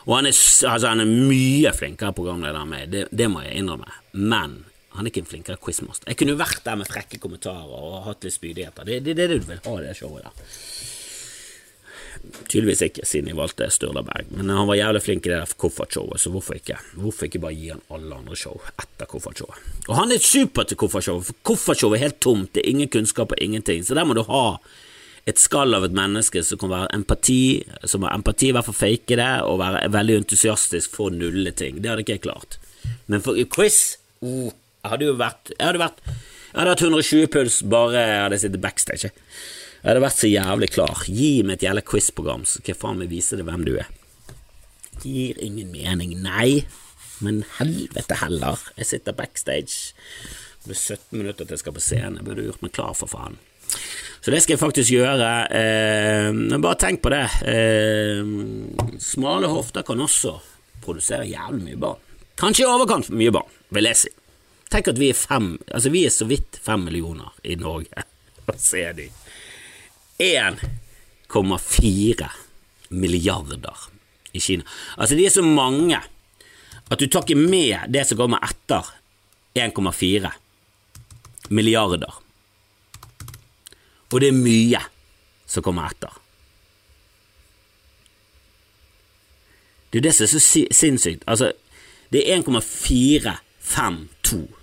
Og 0.06 0.14
han 0.14 0.30
er, 0.30 0.38
altså 0.70 0.92
han 0.92 1.02
er 1.02 1.10
mye 1.10 1.74
flinkere 1.74 2.14
programleder 2.14 2.62
enn 2.62 2.70
meg, 2.70 2.86
det, 2.94 3.04
det 3.10 3.26
må 3.26 3.42
jeg 3.42 3.64
innrømme, 3.64 3.98
men 4.14 4.60
han 4.96 5.06
er 5.06 5.12
ikke 5.12 5.24
en 5.24 5.30
flinkere 5.30 5.60
quizmaster. 5.62 6.08
Jeg 6.10 6.20
kunne 6.20 6.34
jo 6.34 6.40
vært 6.40 6.64
der 6.64 6.78
med 6.80 6.88
frekke 6.90 7.20
kommentarer 7.22 7.72
og 7.78 8.04
hatt 8.08 8.26
litt 8.26 8.36
spydigheter. 8.36 8.88
Det 8.88 8.98
er 8.98 9.06
det, 9.06 9.16
det, 9.18 9.28
du 9.32 9.50
vil 9.50 9.64
ha 9.64 9.74
i 9.78 9.86
det 9.86 9.96
showet 9.98 10.26
der. 10.26 10.54
Tydeligvis 12.48 12.82
ikke, 12.86 13.04
siden 13.06 13.30
jeg 13.30 13.38
valgte 13.38 13.68
Sturla 13.70 14.02
Berg, 14.06 14.30
men 14.34 14.50
han 14.50 14.66
var 14.66 14.78
jævlig 14.78 15.02
flink 15.04 15.26
i 15.26 15.30
det 15.30 15.38
der 15.38 15.52
koffertshowet, 15.60 16.20
så 16.20 16.32
hvorfor 16.34 16.56
ikke? 16.58 16.78
Hvorfor 16.98 17.28
ikke 17.28 17.42
bare 17.44 17.54
gi 17.54 17.68
han 17.70 17.84
alle 17.92 18.18
andre 18.18 18.38
show 18.38 18.56
etter 18.72 19.08
koffertshowet? 19.10 19.68
Og 19.86 19.94
han 19.98 20.14
er 20.14 20.22
super 20.24 20.66
til 20.66 20.80
koffertshowet, 20.80 21.28
for 21.28 21.38
koffertshowet 21.52 21.98
er 21.98 22.06
helt 22.08 22.18
tomt, 22.24 22.52
det 22.56 22.64
er 22.64 22.72
ingen 22.72 22.90
kunnskap 22.90 23.36
og 23.36 23.42
ingenting, 23.42 23.84
så 23.86 23.94
der 23.98 24.08
må 24.08 24.16
du 24.16 24.24
ha 24.26 24.46
et 25.26 25.42
skall 25.42 25.74
av 25.74 25.84
et 25.86 25.94
menneske 25.94 26.42
som 26.46 26.60
kan 26.62 26.70
være 26.72 26.92
empati, 26.94 27.40
som 27.84 28.06
har 28.06 28.14
empati, 28.14 28.50
i 28.50 28.54
hvert 28.54 28.68
fall 28.68 28.78
fake 28.78 29.18
det, 29.18 29.32
og 29.46 29.58
være 29.62 29.88
veldig 29.94 30.20
entusiastisk 30.22 30.94
for 30.94 31.10
å 31.10 31.16
nulle 31.16 31.52
ting. 31.58 31.80
Det 31.82 31.90
hadde 31.90 32.06
ikke 32.06 32.18
jeg 32.18 32.26
klart. 32.28 32.58
Men 33.10 33.22
for 33.24 33.38
quiz 33.50 33.98
oh, 34.22 34.54
Jeg 34.86 34.92
hadde 34.94 35.08
jo 35.08 35.18
vært 35.18 35.52
Jeg 35.56 35.66
hadde 35.66 35.82
vært 35.82 36.02
Jeg 36.06 36.56
hadde 36.60 36.72
hatt 36.72 36.86
120 36.86 37.30
puls 37.34 37.60
bare 37.66 38.00
jeg 38.00 38.20
hadde 38.22 38.40
sittet 38.40 38.62
backstage. 38.62 39.10
Jeg 39.10 39.90
hadde 39.90 40.02
vært 40.02 40.18
så 40.22 40.30
jævlig 40.30 40.68
klar. 40.72 41.02
Gi 41.04 41.30
meg 41.44 41.58
et 41.58 41.66
jævla 41.66 41.82
quizprogram, 41.84 42.46
så 42.48 42.62
jeg 42.64 42.78
faen 42.80 42.96
meg 43.02 43.10
vise 43.12 43.36
deg 43.36 43.44
hvem 43.46 43.66
du 43.66 43.74
er. 43.76 43.90
Det 45.02 45.12
gir 45.12 45.42
ingen 45.44 45.68
mening, 45.74 46.14
nei, 46.24 46.64
men 47.20 47.42
helvete 47.58 48.16
heller. 48.22 48.62
Jeg 48.80 48.88
sitter 48.94 49.18
backstage. 49.18 49.92
Det 50.64 50.72
er 50.72 50.80
17 50.96 51.20
minutter 51.20 51.44
til 51.44 51.54
jeg 51.58 51.62
skal 51.62 51.76
på 51.76 51.84
scenen. 51.84 52.16
Jeg 52.18 52.26
burde 52.26 52.48
gjort 52.48 52.64
meg 52.64 52.72
klar, 52.74 52.96
for 52.96 53.12
faen. 53.12 53.36
Så 54.24 54.32
det 54.32 54.40
skal 54.42 54.56
jeg 54.56 54.64
faktisk 54.64 54.94
gjøre. 54.96 55.30
Eh, 55.60 56.56
bare 56.56 56.80
tenk 56.80 57.04
på 57.04 57.12
det. 57.12 57.24
Eh, 57.52 58.96
smale 58.98 59.52
hofter 59.52 59.84
kan 59.86 60.02
også 60.02 60.38
produsere 60.82 61.28
jævlig 61.28 61.62
mye 61.68 61.82
barn. 61.84 62.02
Kanskje 62.40 62.64
i 62.64 62.70
overkant 62.72 63.12
mye 63.14 63.32
barn, 63.32 63.52
vil 63.76 63.92
jeg 63.92 64.00
si. 64.06 64.16
Tenk 64.70 64.88
at 64.90 64.98
vi 64.98 65.10
er 65.12 65.18
fem 65.18 65.58
Altså, 65.70 65.90
vi 65.94 66.04
er 66.06 66.10
så 66.14 66.24
vidt 66.26 66.58
fem 66.62 66.80
millioner 66.88 67.28
i 67.44 67.54
Norge. 67.60 68.02
Hva 68.46 68.54
ser 68.60 68.92
de? 68.98 69.06
1,4 70.22 72.28
milliarder 72.88 73.76
i 74.32 74.40
Kina. 74.40 74.64
Altså, 74.96 75.14
de 75.16 75.26
er 75.26 75.30
så 75.34 75.42
mange 75.42 76.00
at 76.86 77.00
du 77.00 77.06
tar 77.10 77.22
ikke 77.26 77.36
med 77.38 77.78
det 77.90 78.06
som 78.06 78.18
kommer 78.20 78.38
etter 78.46 78.82
1,4 79.58 80.30
milliarder. 81.50 82.14
Og 84.12 84.20
det 84.22 84.28
er 84.30 84.38
mye 84.38 84.80
som 85.50 85.62
kommer 85.66 85.84
etter. 85.90 86.12
Det 89.90 89.98
er 89.98 90.04
det 90.08 90.14
som 90.14 90.24
er 90.26 90.30
så 90.32 90.40
sinnssykt. 90.74 91.22
Altså, 91.26 91.46
det 92.12 92.20
er 92.22 92.36
1,452 92.38 94.55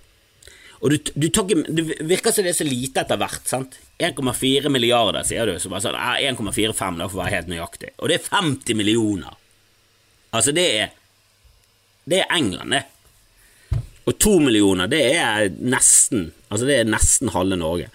og 0.84 0.92
du, 0.92 0.98
du 1.16 1.30
tok, 1.32 1.54
Det 1.64 1.84
virker 2.04 2.34
som 2.34 2.44
det 2.44 2.50
er 2.52 2.58
så 2.58 2.66
lite 2.68 3.00
etter 3.00 3.16
hvert. 3.16 3.46
sant? 3.48 3.78
1,4 3.98 4.68
milliarder, 4.68 5.24
sier 5.24 5.48
du. 5.48 5.54
Så 5.56 5.70
bare 5.72 5.80
sånn, 5.80 5.96
1,45 5.96 6.98
da 7.00 7.06
for 7.08 7.16
å 7.16 7.22
være 7.22 7.36
helt 7.38 7.48
nøyaktig. 7.48 7.94
Og 7.96 8.10
det 8.10 8.18
er 8.18 8.26
50 8.28 8.76
millioner. 8.76 9.38
Altså, 10.34 10.52
det 10.52 10.66
er 10.82 10.92
Det 12.04 12.18
er 12.20 12.36
England, 12.36 12.74
det. 12.74 12.82
Og 14.04 14.18
to 14.20 14.34
millioner, 14.38 14.90
det 14.92 15.00
er 15.16 15.46
nesten 15.56 16.34
Altså, 16.50 16.66
det 16.68 16.76
er 16.82 16.90
nesten 16.92 17.32
halve 17.32 17.56
Norge. 17.56 17.88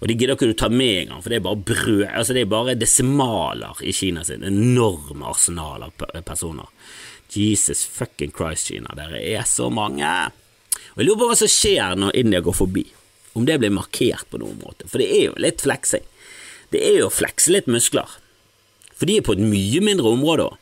Og 0.00 0.06
de 0.08 0.14
gidder 0.14 0.36
ikke 0.36 0.46
du 0.48 0.54
ta 0.54 0.70
med 0.70 1.02
engang, 1.02 1.24
for 1.24 1.32
det 1.32 1.40
er 1.40 1.48
bare 1.48 1.64
brød 1.66 2.04
Altså, 2.06 2.36
det 2.36 2.44
er 2.44 2.52
bare 2.52 2.78
desimaler 2.78 3.82
i 3.82 3.92
Kina 3.92 4.22
sin. 4.24 4.46
Enorme 4.46 5.26
arsenal 5.28 5.88
av 5.88 6.06
personer. 6.22 6.70
Jesus 7.34 7.82
fucking 7.90 8.30
Christ, 8.30 8.70
Kina. 8.70 8.94
Dere 8.94 9.18
er 9.18 9.42
så 9.50 9.66
mange. 9.70 10.30
Og 10.94 11.02
Jeg 11.02 11.06
lurer 11.06 11.20
på 11.20 11.28
hva 11.30 11.36
som 11.38 11.50
skjer 11.50 11.98
når 11.98 12.16
India 12.18 12.40
går 12.44 12.56
forbi, 12.56 12.84
om 13.38 13.46
det 13.46 13.60
blir 13.62 13.74
markert 13.74 14.26
på 14.30 14.40
noen 14.42 14.58
måte, 14.62 14.88
for 14.90 15.02
det 15.02 15.10
er 15.14 15.28
jo 15.28 15.36
litt 15.42 15.62
fleksing. 15.62 16.06
Det 16.70 16.82
er 16.86 17.00
jo 17.00 17.10
å 17.10 17.14
flekse 17.14 17.52
litt 17.54 17.70
muskler, 17.70 18.10
for 18.94 19.08
de 19.08 19.18
er 19.18 19.26
på 19.26 19.36
et 19.36 19.42
mye 19.42 19.82
mindre 19.84 20.10
område 20.10 20.48
òg. 20.50 20.58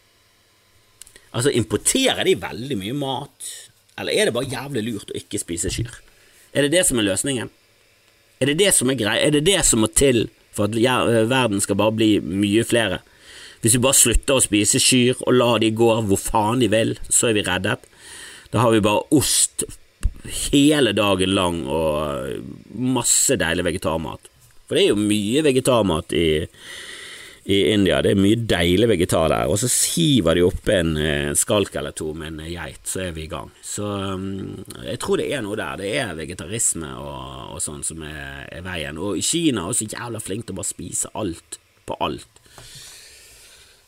Altså, 1.36 1.52
importerer 1.52 2.24
de 2.24 2.38
veldig 2.40 2.76
mye 2.80 2.96
mat, 2.96 3.48
eller 4.00 4.16
er 4.16 4.28
det 4.28 4.34
bare 4.36 4.48
jævlig 4.48 4.84
lurt 4.86 5.12
å 5.12 5.18
ikke 5.18 5.40
spise 5.42 5.72
kyr? 5.72 5.90
Er 6.56 6.64
det 6.64 6.72
det 6.76 6.86
som 6.88 7.00
er 7.00 7.08
løsningen? 7.08 7.50
Er 8.40 8.50
det 8.50 8.58
det 8.60 8.72
som 8.76 8.90
er 8.90 8.98
greia? 8.98 9.20
Er 9.20 9.34
det 9.34 9.44
det 9.48 9.60
som 9.66 9.82
må 9.82 9.90
til 9.92 10.28
for 10.56 10.70
at 10.70 11.28
verden 11.28 11.60
skal 11.60 11.78
bare 11.78 11.96
bli 11.98 12.10
mye 12.22 12.64
flere? 12.66 13.02
Hvis 13.60 13.74
vi 13.74 13.82
bare 13.82 13.98
slutter 13.98 14.38
å 14.38 14.44
spise 14.44 14.80
kyr 14.80 15.18
og 15.26 15.34
lar 15.34 15.58
de 15.62 15.72
gå 15.74 15.90
hvor 16.08 16.20
faen 16.20 16.62
de 16.62 16.70
vil, 16.70 16.94
så 17.10 17.30
er 17.30 17.36
vi 17.36 17.44
reddet. 17.46 17.84
Da 18.54 18.62
har 18.62 18.72
vi 18.72 18.84
bare 18.84 19.04
ost 19.14 19.66
hele 20.50 20.92
dagen 20.96 21.34
lang 21.36 21.62
og 21.66 22.74
masse 22.74 23.38
deilig 23.40 23.66
vegetarmat. 23.68 24.30
For 24.68 24.76
det 24.76 24.84
er 24.84 24.92
jo 24.92 25.00
mye 25.00 25.42
vegetarmat 25.46 26.12
i, 26.12 26.28
i 27.48 27.58
India. 27.72 28.02
Det 28.04 28.12
er 28.12 28.20
mye 28.20 28.40
deilig 28.50 28.90
vegetar 28.90 29.30
der. 29.32 29.48
Og 29.48 29.56
så 29.62 29.70
hiver 29.94 30.36
de 30.36 30.44
oppi 30.44 30.74
en 30.76 30.92
skalk 31.38 31.78
eller 31.80 31.96
to 31.96 32.10
med 32.12 32.34
en 32.34 32.50
geit, 32.52 32.82
så 32.88 33.06
er 33.06 33.14
vi 33.16 33.24
i 33.24 33.30
gang. 33.32 33.48
Så 33.64 33.88
um, 33.88 34.58
jeg 34.84 35.00
tror 35.00 35.22
det 35.22 35.30
er 35.32 35.44
noe 35.46 35.56
der. 35.56 35.80
Det 35.80 35.94
er 36.02 36.18
vegetarisme 36.18 36.92
og, 37.00 37.54
og 37.56 37.64
sånn 37.64 37.80
som 37.86 38.04
er, 38.04 38.44
er, 38.52 38.64
veien. 38.66 39.00
Og 39.00 39.22
Kina 39.24 39.64
er 39.64 39.72
også 39.72 39.88
jævla 39.88 40.20
flink 40.20 40.48
til 40.48 40.58
å 40.58 40.60
bare 40.60 40.72
spise 40.74 41.12
alt 41.16 41.60
på 41.88 41.96
alt. 42.04 42.44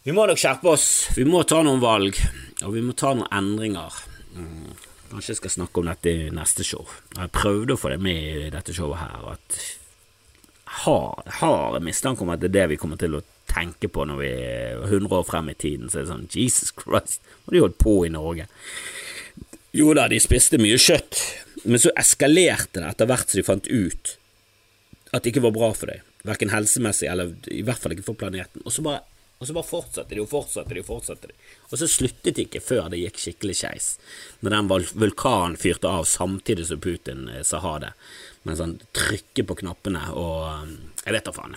Vi 0.00 0.16
må 0.16 0.24
nok 0.24 0.40
skjerpe 0.40 0.72
oss. 0.72 0.86
Vi 1.12 1.28
må 1.28 1.44
ta 1.44 1.60
noen 1.60 1.82
valg, 1.82 2.16
og 2.64 2.72
vi 2.72 2.80
må 2.80 2.96
ta 2.96 3.12
noen 3.12 3.28
endringer. 3.36 4.00
Kanskje 5.10 5.34
jeg 5.34 5.40
skal 5.40 5.54
snakke 5.56 5.82
om 5.82 5.90
dette 5.90 6.10
i 6.10 6.30
neste 6.34 6.64
show. 6.66 6.86
Jeg 7.16 7.32
prøvde 7.34 7.74
å 7.74 7.80
få 7.80 7.90
det 7.92 8.00
med 8.02 8.46
i 8.46 8.50
dette 8.54 8.74
showet 8.76 9.02
her. 9.02 9.24
At 9.34 9.60
jeg 10.86 11.36
har 11.40 11.76
en 11.76 11.86
mistanke 11.86 12.22
om 12.22 12.30
at 12.30 12.42
det 12.42 12.52
er 12.52 12.58
det 12.60 12.68
vi 12.74 12.80
kommer 12.80 13.00
til 13.00 13.18
å 13.18 13.24
tenke 13.50 13.90
på 13.90 14.06
når 14.06 14.20
vi 14.20 14.30
er 14.30 14.84
100 14.86 15.16
år 15.18 15.26
frem 15.26 15.50
i 15.50 15.58
tiden. 15.58 15.90
Så 15.90 15.98
er 15.98 16.06
det 16.06 16.12
sånn 16.12 16.28
Jesus 16.30 16.70
Christ, 16.78 17.20
hva 17.42 17.50
har 17.50 17.56
de 17.56 17.64
holdt 17.64 17.80
på 17.82 17.96
i 18.06 18.12
Norge? 18.14 18.46
Jo 19.76 19.92
da, 19.94 20.06
de 20.10 20.18
spiste 20.22 20.58
mye 20.62 20.78
kjøtt, 20.82 21.18
men 21.64 21.82
så 21.82 21.92
eskalerte 21.98 22.80
det 22.80 22.88
etter 22.88 23.10
hvert 23.10 23.30
som 23.30 23.38
de 23.38 23.46
fant 23.46 23.70
ut 23.70 24.16
at 25.10 25.22
det 25.22 25.32
ikke 25.32 25.44
var 25.48 25.54
bra 25.54 25.72
for 25.74 25.90
dem, 25.90 26.06
Verken 26.26 26.52
helsemessig 26.52 27.08
eller 27.08 27.32
i 27.48 27.62
hvert 27.64 27.80
fall 27.80 27.94
ikke 27.94 28.10
for 28.10 28.18
planeten. 28.20 28.60
Og 28.68 28.74
så 28.74 28.82
bare 28.84 29.00
og 29.40 29.46
så 29.46 29.54
bare 29.56 29.64
fortsatte 29.64 30.14
de 30.14 30.20
og 30.20 30.28
fortsatte 30.28 30.74
de 30.76 30.82
og 30.82 30.88
fortsatte 30.90 31.30
de. 31.30 31.36
Og 31.70 31.80
så 31.80 31.86
sluttet 31.88 32.36
de 32.36 32.44
ikke 32.44 32.60
før 32.60 32.90
det 32.92 33.00
gikk 33.00 33.20
skikkelig 33.22 33.54
skeis, 33.56 33.86
når 34.44 34.52
den 34.52 34.68
vulkanen 35.00 35.56
fyrte 35.60 35.88
av 35.88 36.04
samtidig 36.08 36.66
som 36.68 36.82
Putin 36.84 37.24
eh, 37.32 37.40
sa 37.46 37.62
ha 37.64 37.78
det, 37.80 37.94
mens 38.44 38.60
han 38.60 38.76
trykker 38.96 39.48
på 39.48 39.56
knappene 39.62 40.10
og 40.12 40.42
eh, 40.50 40.74
Jeg 41.06 41.16
vet 41.16 41.30
da 41.30 41.32
faen. 41.32 41.56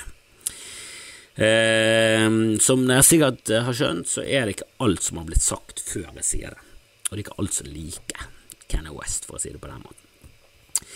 Eh, 1.36 2.30
som 2.64 2.88
dere 2.88 3.04
sikkert 3.04 3.52
har 3.68 3.76
skjønt, 3.76 4.08
så 4.08 4.24
er 4.24 4.48
det 4.48 4.56
ikke 4.56 4.72
alt 4.88 5.04
som 5.04 5.20
har 5.20 5.28
blitt 5.28 5.44
sagt 5.44 5.84
før 5.84 6.08
jeg 6.22 6.30
sier 6.30 6.56
det. 6.56 6.64
Og 7.10 7.12
det 7.12 7.20
er 7.20 7.26
ikke 7.26 7.40
alt 7.44 7.60
som 7.60 7.68
liker 7.68 8.30
Kenny 8.72 8.96
West, 8.96 9.28
for 9.28 9.36
å 9.36 9.44
si 9.44 9.52
det 9.52 9.60
på 9.60 9.68
den 9.68 9.84
måten. 9.84 10.88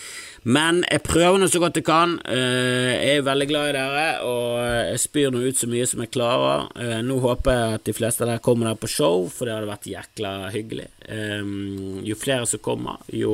Men 0.44 0.84
jeg 0.86 1.04
prøver 1.06 1.40
nå 1.42 1.48
så 1.50 1.62
godt 1.62 1.80
jeg 1.80 1.86
kan. 1.88 2.18
Eh, 2.30 2.92
jeg 2.94 3.20
er 3.20 3.26
veldig 3.26 3.48
glad 3.50 3.70
i 3.70 3.76
dere, 3.78 4.06
og 4.28 4.60
jeg 4.92 5.02
spyr 5.02 5.32
nå 5.34 5.42
ut 5.48 5.60
så 5.60 5.70
mye 5.72 5.88
som 5.90 6.04
jeg 6.04 6.14
klarer. 6.14 6.68
Eh, 6.78 7.00
nå 7.06 7.18
håper 7.24 7.58
jeg 7.58 7.80
at 7.80 7.88
de 7.90 7.96
fleste 7.98 8.24
av 8.24 8.32
dere 8.32 8.44
kommer 8.46 8.70
der 8.70 8.80
på 8.80 8.92
show, 8.92 9.26
for 9.34 9.48
det 9.50 9.56
hadde 9.58 9.72
vært 9.72 9.90
jækla 9.92 10.34
hyggelig. 10.54 10.90
Eh, 11.10 11.42
jo 12.08 12.20
flere 12.20 12.50
som 12.50 12.64
kommer, 12.64 13.02
jo 13.12 13.34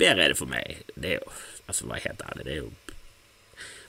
bedre 0.00 0.24
er 0.24 0.34
det 0.34 0.40
for 0.40 0.50
meg. 0.50 0.80
Det 0.94 1.14
er 1.14 1.20
jo, 1.20 1.36
altså 1.68 1.90
vær 1.90 2.02
helt 2.06 2.24
ærlig, 2.30 2.48
det 2.48 2.56
er 2.56 2.64
jo 2.64 2.72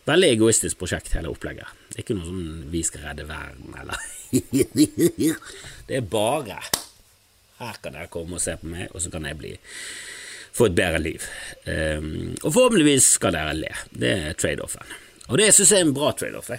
Veldig 0.05 0.27
egoistisk 0.36 0.77
prosjekt, 0.77 1.15
hele 1.17 1.31
opplegget. 1.31 1.65
Det 1.89 1.97
er 1.97 2.03
ikke 2.03 2.13
noe 2.13 2.27
sånn 2.27 2.65
'vi 2.69 2.81
skal 2.86 3.08
redde 3.08 3.23
verden', 3.25 3.73
eller 3.73 3.97
Det 5.88 5.95
er 5.97 6.01
bare 6.05 6.60
Her 7.58 7.79
kan 7.81 7.93
dere 7.93 8.12
komme 8.13 8.38
og 8.38 8.41
se 8.41 8.53
på 8.53 8.69
meg, 8.69 8.91
og 8.93 9.01
så 9.01 9.10
kan 9.10 9.25
jeg 9.25 9.38
bli 9.39 9.58
få 10.55 10.69
et 10.69 10.77
bedre 10.77 11.01
liv. 11.03 11.25
Ehm, 11.65 12.35
og 12.41 12.53
forhåpentligvis 12.53 13.11
skal 13.17 13.35
dere 13.35 13.57
le. 13.57 13.73
Det 13.91 14.13
er 14.29 14.39
trade-offen. 14.39 14.95
Og 15.27 15.39
det 15.41 15.51
syns 15.55 15.73
jeg 15.73 15.83
er 15.83 15.87
en 15.89 15.95
bra 15.95 16.13
trade-off. 16.15 16.51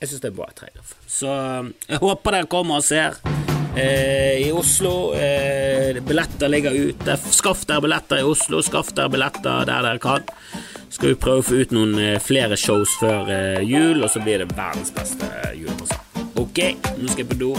Jeg 0.00 0.08
synes 0.08 0.22
det 0.22 0.28
er 0.28 0.34
en 0.34 0.40
bra 0.40 0.50
trade-off. 0.56 0.94
Så 1.10 1.30
ehm, 1.34 1.72
jeg 1.88 2.02
håper 2.04 2.36
dere 2.36 2.50
kommer 2.52 2.80
og 2.80 2.86
ser. 2.86 3.18
Eh, 3.78 4.48
I 4.48 4.50
Oslo 4.52 5.12
eh, 5.14 6.00
Billetter 6.02 6.50
ligger 6.50 6.74
ute. 6.74 7.16
Skaff 7.30 7.66
dere 7.68 7.84
billetter 7.84 8.22
i 8.22 8.26
Oslo. 8.26 8.62
Skaff 8.66 8.94
dere 8.96 9.12
billetter 9.12 9.66
der 9.68 9.86
dere 9.86 10.02
kan. 10.02 10.26
Skal 10.90 11.12
vi 11.12 11.20
prøve 11.22 11.42
å 11.42 11.46
få 11.46 11.60
ut 11.62 11.74
noen 11.74 11.94
eh, 12.02 12.18
flere 12.22 12.58
shows 12.58 12.96
før 13.00 13.30
eh, 13.30 13.62
jul, 13.62 14.02
og 14.02 14.10
så 14.10 14.22
blir 14.24 14.42
det 14.42 14.50
verdens 14.56 14.90
beste 14.94 15.30
eh, 15.44 15.54
julepresang. 15.62 16.06
Ok, 16.40 16.62
nå 16.98 17.10
skal 17.10 17.24
jeg 17.24 17.30
på 17.30 17.40
do. 17.40 17.54